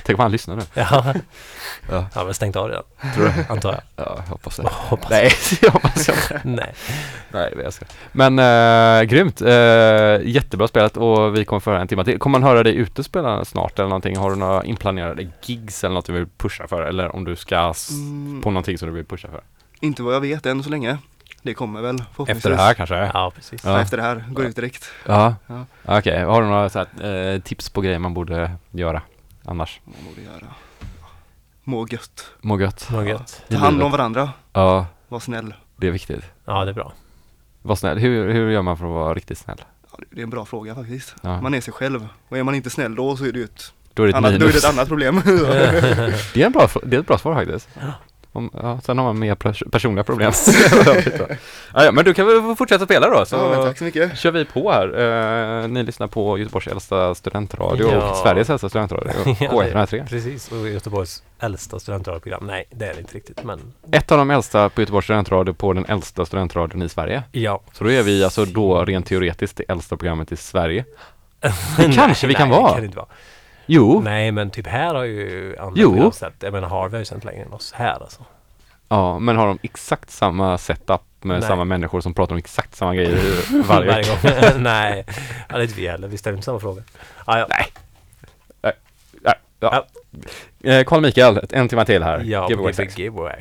Tänk 0.04 0.18
om 0.18 0.22
han 0.22 0.32
lyssnar 0.32 0.56
nu. 0.56 0.62
Ja, 0.74 1.14
Ja, 1.90 1.96
han 1.98 2.06
har 2.14 2.24
väl 2.24 2.34
stängt 2.34 2.56
av 2.56 2.68
redan. 2.68 2.82
tror 3.14 3.24
du? 3.24 3.32
Antar 3.52 3.72
jag. 3.72 3.80
Ja, 4.06 4.14
jag 4.24 4.30
hoppas 4.30 4.56
det. 4.56 4.62
Hoppas. 4.72 5.10
Nej, 5.10 5.30
jag 5.62 5.70
hoppas 5.70 6.08
jag. 6.08 6.16
Nej. 6.44 6.74
Nej, 7.32 7.54
jag 7.64 7.72
ska. 7.72 7.84
Men 8.12 8.38
äh, 8.38 9.02
grymt. 9.02 9.40
Äh, 9.42 9.48
jättebra 10.24 10.68
spelat 10.68 10.96
och 10.96 11.36
vi 11.36 11.44
kommer 11.44 11.60
föra 11.60 11.80
en 11.80 11.88
timme 11.88 12.04
till. 12.04 12.18
Kommer 12.18 12.38
man 12.38 12.48
höra 12.48 12.62
dig 12.62 12.74
ute 12.74 13.04
spela 13.04 13.44
snart 13.44 13.78
eller 13.78 13.88
någonting? 13.88 14.16
Har 14.16 14.30
du 14.30 14.36
några 14.36 14.64
inplanerade 14.64 15.28
gigs 15.44 15.84
eller 15.84 15.94
något 15.94 16.06
du 16.06 16.12
vill 16.12 16.26
pusha 16.36 16.66
för? 16.68 16.82
Eller 16.82 17.14
om 17.16 17.24
du 17.24 17.36
ska 17.36 17.56
Mm, 17.90 18.40
på 18.42 18.50
någonting 18.50 18.78
som 18.78 18.88
du 18.88 18.94
vill 18.94 19.04
pusha 19.04 19.28
för? 19.28 19.40
inte 19.80 20.02
vad 20.02 20.14
jag 20.14 20.20
vet 20.20 20.46
än 20.46 20.62
så 20.62 20.70
länge. 20.70 20.98
Det 21.42 21.54
kommer 21.54 21.80
väl. 21.82 22.02
Efter 22.28 22.50
det 22.50 22.56
här 22.56 22.74
kanske? 22.74 22.94
Ja. 23.14 23.32
Precis. 23.36 23.64
Ja, 23.64 23.80
efter 23.80 23.96
det 23.96 24.02
här, 24.02 24.24
går 24.30 24.44
ut 24.44 24.56
direkt. 24.56 24.84
ja. 25.06 25.34
Ja. 25.46 25.64
Okej, 25.98 26.24
har 26.24 26.42
du 26.42 26.48
några 26.48 26.68
så 26.68 26.78
här, 26.98 27.34
eh, 27.34 27.40
tips 27.40 27.70
på 27.70 27.80
grejer 27.80 27.98
man 27.98 28.14
borde 28.14 28.50
göra 28.70 29.02
annars? 29.46 29.80
Vad 29.84 29.94
borde 30.08 30.22
jag 30.22 30.32
göra? 30.34 30.54
Må 31.64 31.86
gött. 31.90 32.26
Må 32.40 32.60
gött. 32.60 32.88
Vad 32.90 33.08
gött. 33.08 33.42
Ta 33.50 33.56
hand 33.56 33.82
om 33.82 33.90
varandra. 33.90 34.30
Ja, 34.52 34.86
Var 35.08 35.20
snäll. 35.20 35.54
det 35.76 35.86
är 35.86 35.90
viktigt. 35.90 36.24
Ja, 36.44 36.64
det 36.64 36.70
är 36.70 36.74
bra. 36.74 36.92
Var 37.62 37.76
snäll. 37.76 37.98
Hur, 37.98 38.32
hur 38.32 38.50
gör 38.50 38.62
man 38.62 38.76
för 38.78 38.84
att 38.84 38.90
vara 38.92 39.14
riktigt 39.14 39.38
snäll? 39.38 39.60
Ja, 39.92 39.98
det 40.10 40.20
är 40.20 40.22
en 40.22 40.30
bra 40.30 40.44
fråga 40.44 40.74
faktiskt. 40.74 41.14
Ja. 41.22 41.40
Man 41.40 41.54
är 41.54 41.60
sig 41.60 41.72
själv. 41.74 42.08
Och 42.28 42.38
är 42.38 42.42
man 42.42 42.54
inte 42.54 42.70
snäll 42.70 42.94
då 42.94 43.16
så 43.16 43.24
är 43.24 43.32
det 43.32 43.38
ju 43.38 43.44
ett, 43.44 43.72
Då 43.94 44.02
är 44.02 44.06
det 44.06 44.10
ett 44.10 44.16
annat, 44.16 44.30
då 44.30 44.36
är 44.36 44.38
minus. 44.40 44.62
det 44.62 44.68
ett 44.68 44.74
annat 44.74 44.88
problem. 44.88 45.22
Det 46.34 46.42
är, 46.42 46.46
en 46.46 46.52
bra, 46.52 46.68
det 46.84 46.96
är 46.96 47.00
ett 47.00 47.06
bra 47.06 47.18
svar 47.18 47.34
faktiskt. 47.34 47.68
Om, 48.36 48.50
ja, 48.62 48.80
sen 48.84 48.98
har 48.98 49.04
man 49.04 49.18
mer 49.18 49.34
pers- 49.34 49.70
personliga 49.70 50.04
problem. 50.04 50.32
ja, 51.74 51.84
ja, 51.84 51.92
men 51.92 52.04
du 52.04 52.14
kan 52.14 52.26
väl 52.26 52.56
fortsätta 52.56 52.84
spela 52.84 53.10
då, 53.10 53.24
så 53.26 53.36
ja, 53.36 53.62
tack 53.62 53.78
så 53.78 53.84
mycket. 53.84 54.18
kör 54.18 54.30
vi 54.30 54.44
på 54.44 54.72
här. 54.72 55.62
Eh, 55.62 55.68
ni 55.68 55.82
lyssnar 55.82 56.06
på 56.06 56.38
Göteborgs 56.38 56.66
äldsta 56.68 57.14
studentradio 57.14 57.88
Ja. 57.92 58.10
och 58.10 58.16
Sveriges 58.16 58.50
äldsta 58.50 58.68
studentradio, 58.68 59.10
Ja, 59.26 59.34
K103. 59.34 60.08
Precis, 60.08 60.52
och 60.52 60.68
Göteborgs 60.68 61.22
äldsta 61.38 61.78
studentradioprogram. 61.78 62.46
Nej, 62.46 62.64
det 62.70 62.84
är 62.86 62.94
det 62.94 63.00
inte 63.00 63.14
riktigt, 63.14 63.44
men 63.44 63.60
Ett 63.92 64.12
av 64.12 64.18
de 64.18 64.30
äldsta 64.30 64.68
på 64.68 64.80
Göteborgs 64.80 65.04
studentradio 65.04 65.52
på 65.54 65.72
den 65.72 65.84
äldsta 65.86 66.26
studentradion 66.26 66.82
i 66.82 66.88
Sverige. 66.88 67.22
ja. 67.32 67.60
Så 67.72 67.84
då 67.84 67.90
är 67.90 68.02
vi 68.02 68.24
alltså 68.24 68.44
då 68.44 68.84
rent 68.84 69.06
teoretiskt 69.06 69.56
det 69.56 69.64
äldsta 69.68 69.96
programmet 69.96 70.32
i 70.32 70.36
Sverige. 70.36 70.84
Det 71.76 71.92
kanske 71.94 72.26
vi 72.26 72.34
kan 72.34 72.48
vara. 72.50 72.62
Det 72.66 72.72
kan 72.72 72.80
det 72.80 72.86
inte 72.86 72.96
vara. 72.98 73.08
Jo, 73.66 74.00
Nej, 74.00 74.32
men 74.32 74.50
typ 74.50 74.66
här 74.66 74.94
har 74.94 75.04
ju 75.04 75.56
andra 75.58 75.82
Jo. 75.82 76.10
sett. 76.12 76.34
Jag 76.40 76.52
menar, 76.52 76.68
Harvey 76.68 76.92
har 76.92 76.98
ju 76.98 77.04
sänt 77.04 77.24
längre 77.24 77.42
än 77.44 77.52
oss 77.52 77.72
här 77.72 78.00
alltså. 78.02 78.24
ja, 78.88 79.18
men 79.18 79.36
har 79.36 79.46
de 79.46 79.58
exakt 79.62 80.10
samma 80.10 80.58
setup 80.58 81.00
med 81.20 81.40
Nej. 81.40 81.48
samma 81.48 81.64
människor 81.64 82.00
som 82.00 82.14
pratar 82.14 82.32
om 82.34 82.38
exakt 82.38 82.74
samma 82.76 82.94
grejer 82.94 83.18
varje 83.68 83.90
Varje 83.90 84.04
gång. 84.08 84.62
Nej, 84.62 85.04
ja, 85.48 85.56
det 85.56 85.60
är 85.60 85.62
inte 85.62 85.74
vi 85.80 85.88
heller. 85.88 86.08
Vi 86.08 86.18
ställer 86.18 86.36
inte 86.36 86.44
samma 86.44 86.60
fråga. 86.60 86.82
Ah, 87.24 87.38
ja. 87.38 87.46
Nej. 87.50 87.66
Ja. 89.60 89.86
Eh, 90.64 90.84
Carl 90.84 91.00
Mikael, 91.00 91.40
en 91.50 91.68
timme 91.68 91.84
till 91.84 92.02
här. 92.02 92.22
Ja, 92.24 92.48
Giveaway 92.48 92.72
Give 92.96 93.32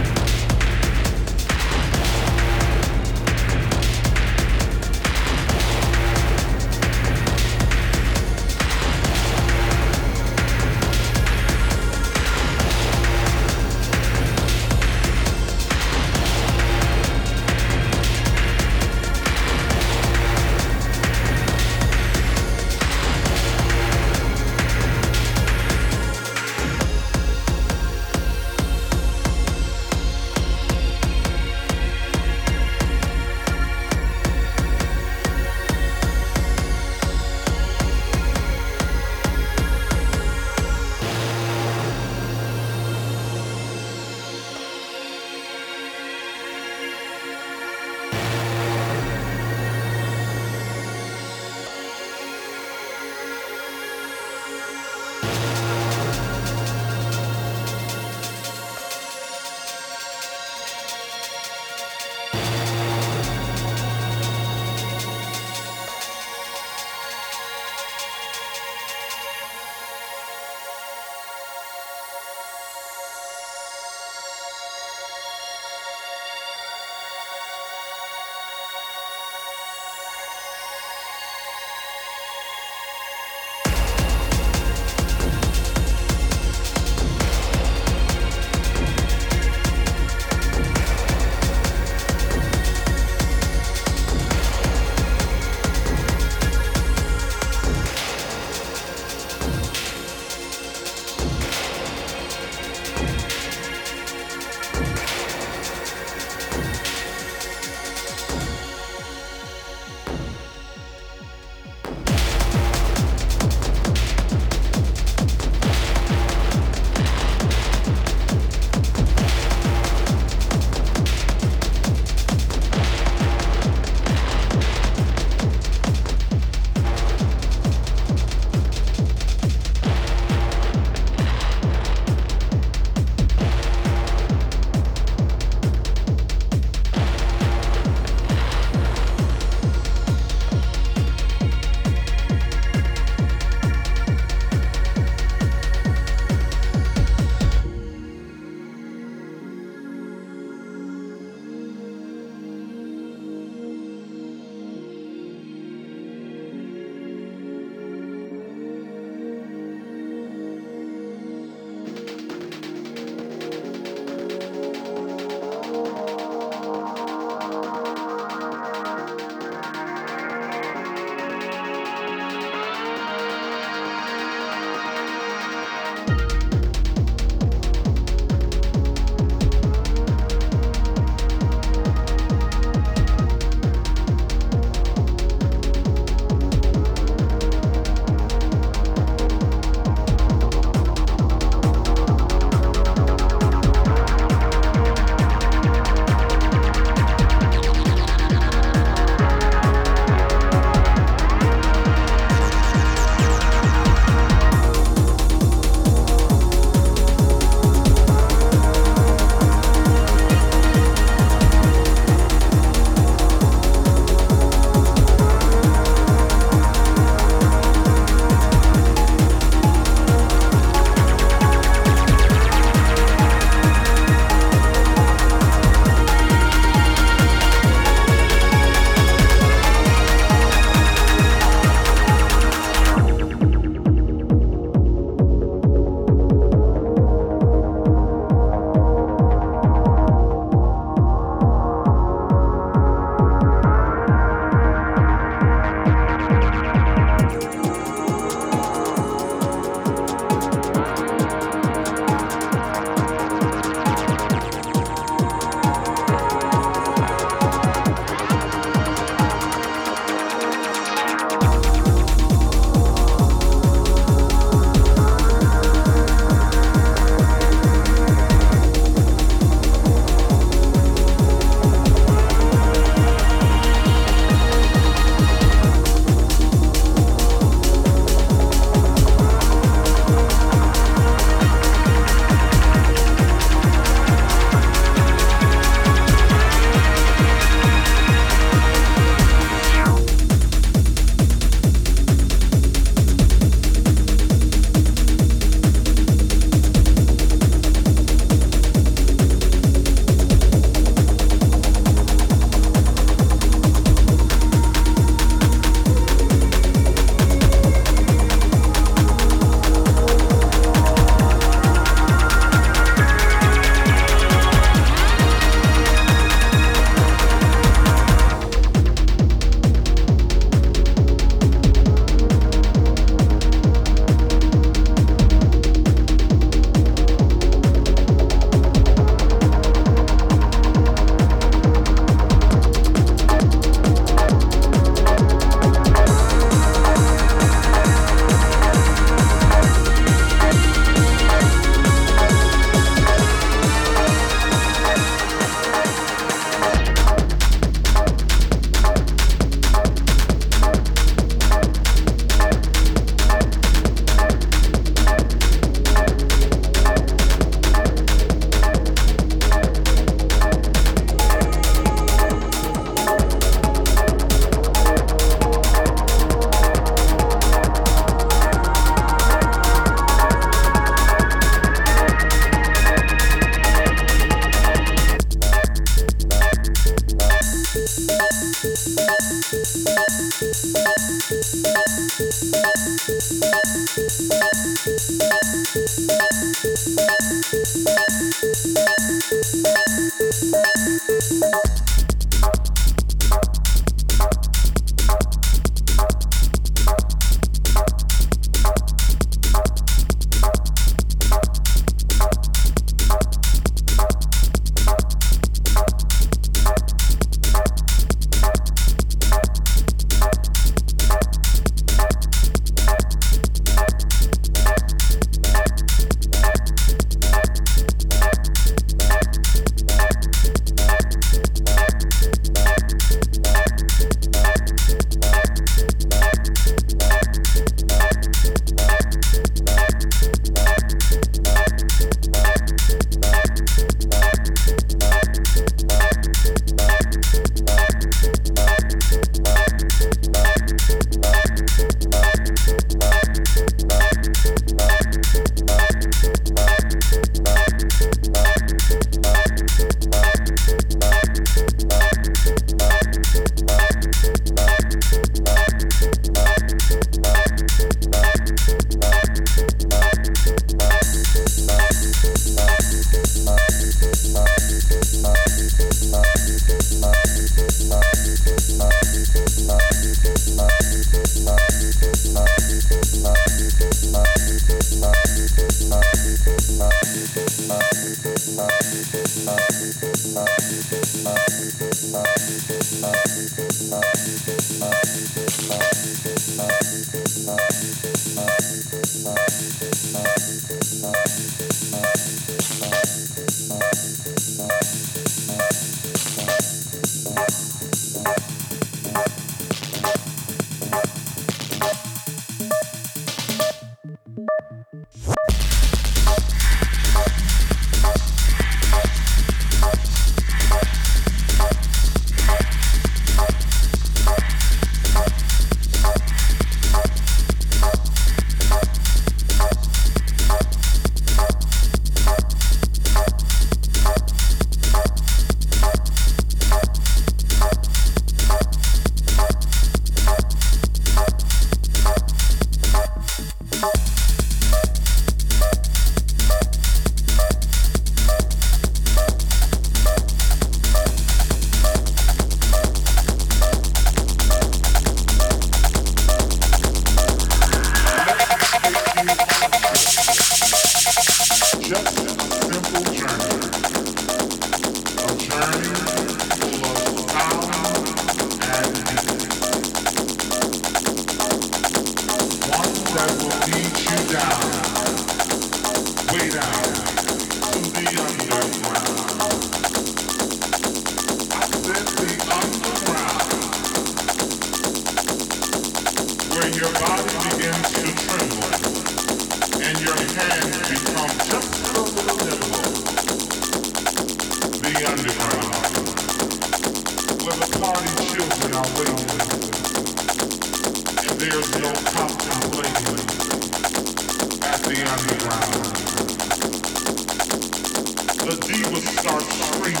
the 598.50 598.56
divas 598.66 599.06
start 599.20 599.42
screaming. 599.42 600.00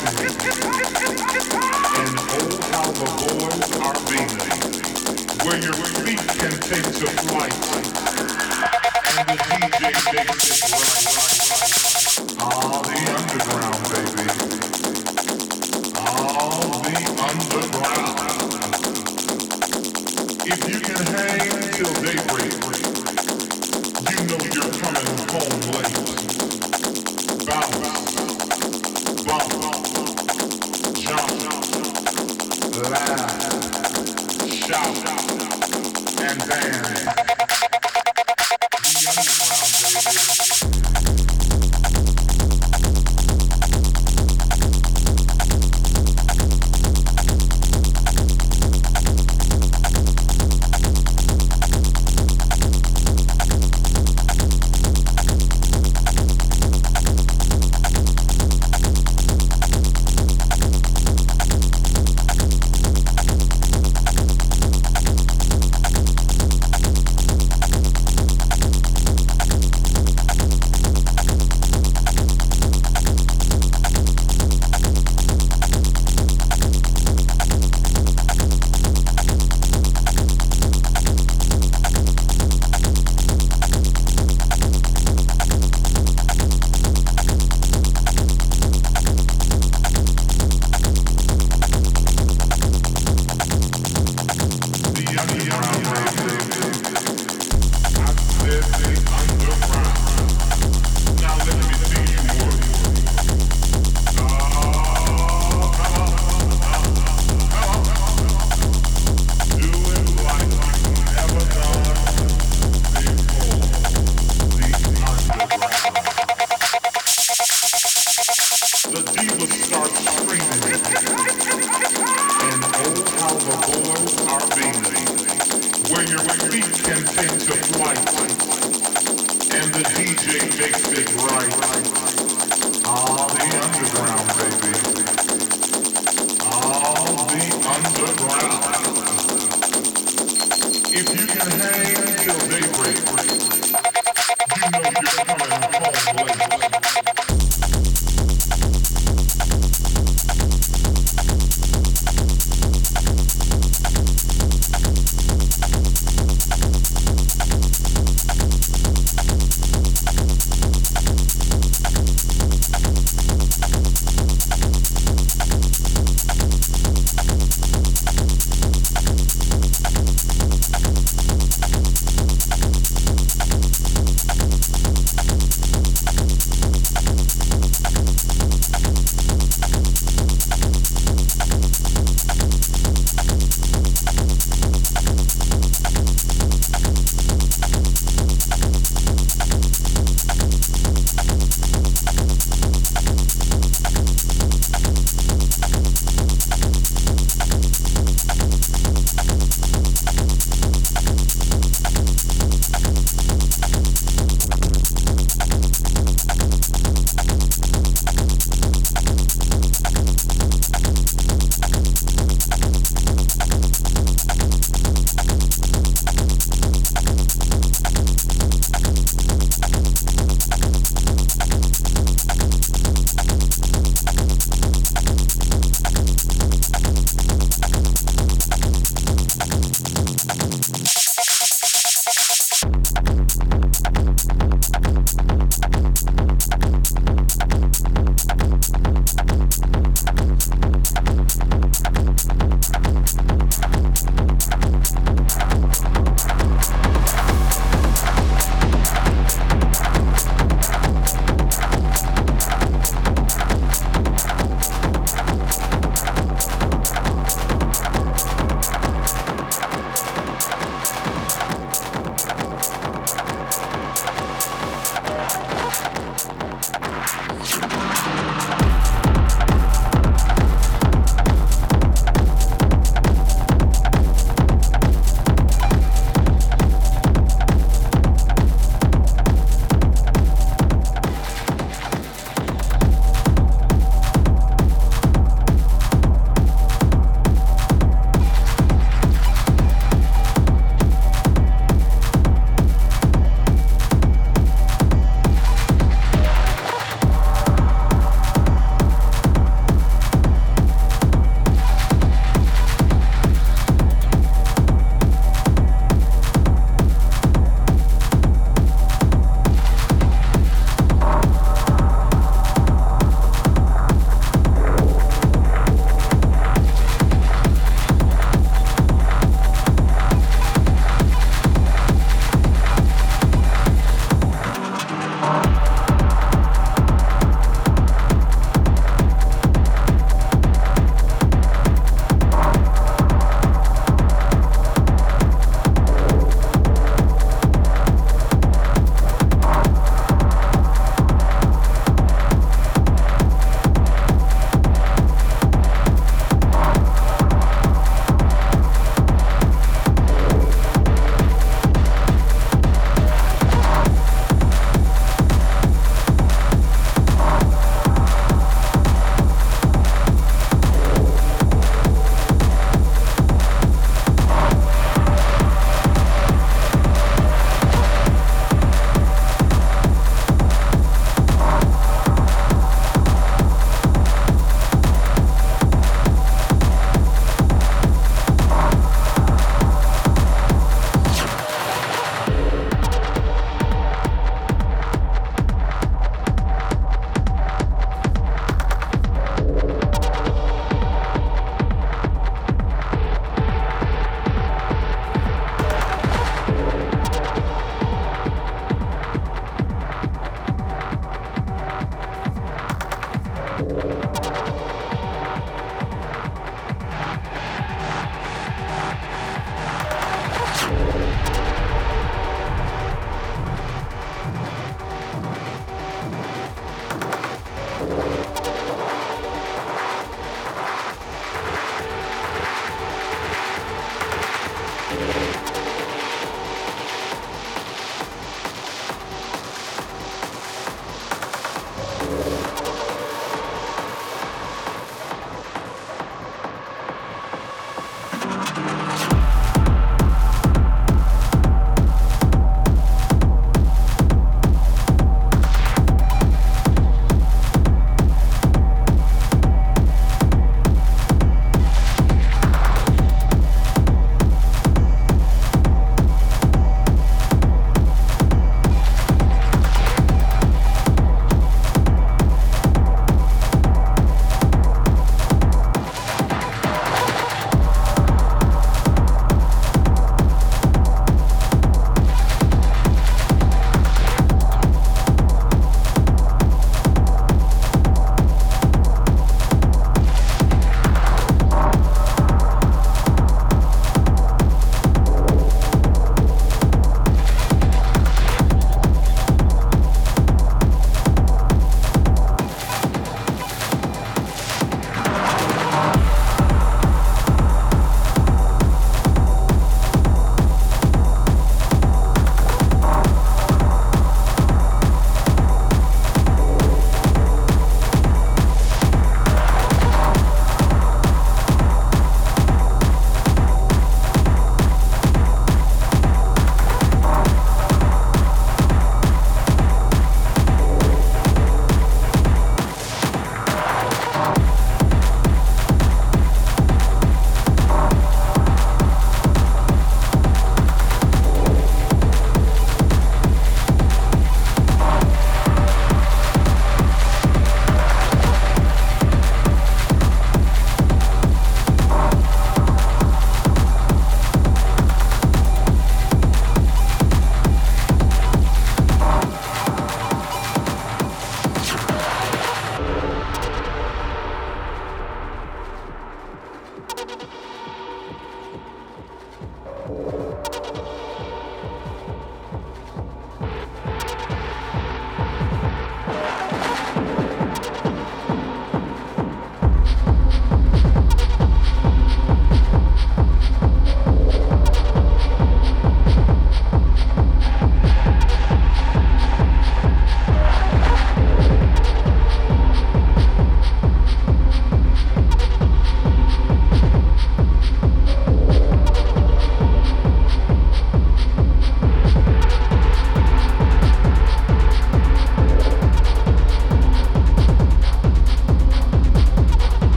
And 2.00 2.14
oh, 2.34 2.58
all 2.74 2.92
the 2.92 3.06
boys 3.22 3.70
are 3.78 3.98
beaming. 4.10 4.58
Where 5.44 5.58
your 5.62 5.74
feet 6.02 6.22
can 6.36 6.54
take 6.58 6.88
to 6.98 7.06
flight. 7.28 7.54
And 9.18 9.28
the 9.28 9.36
DJ 9.36 9.78
makes 10.10 10.50
it 10.50 10.72
right, 10.72 11.06
right, 11.06 11.60
right. 11.60 11.79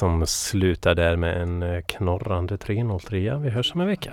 Som 0.00 0.26
slutar 0.26 0.94
där 0.94 1.16
med 1.16 1.42
en 1.42 1.62
eh, 1.62 1.80
knorrande 1.80 2.58
303. 2.58 3.36
Vi 3.36 3.50
hörs 3.50 3.74
om 3.74 3.80
en 3.80 3.86
vecka. 3.86 4.09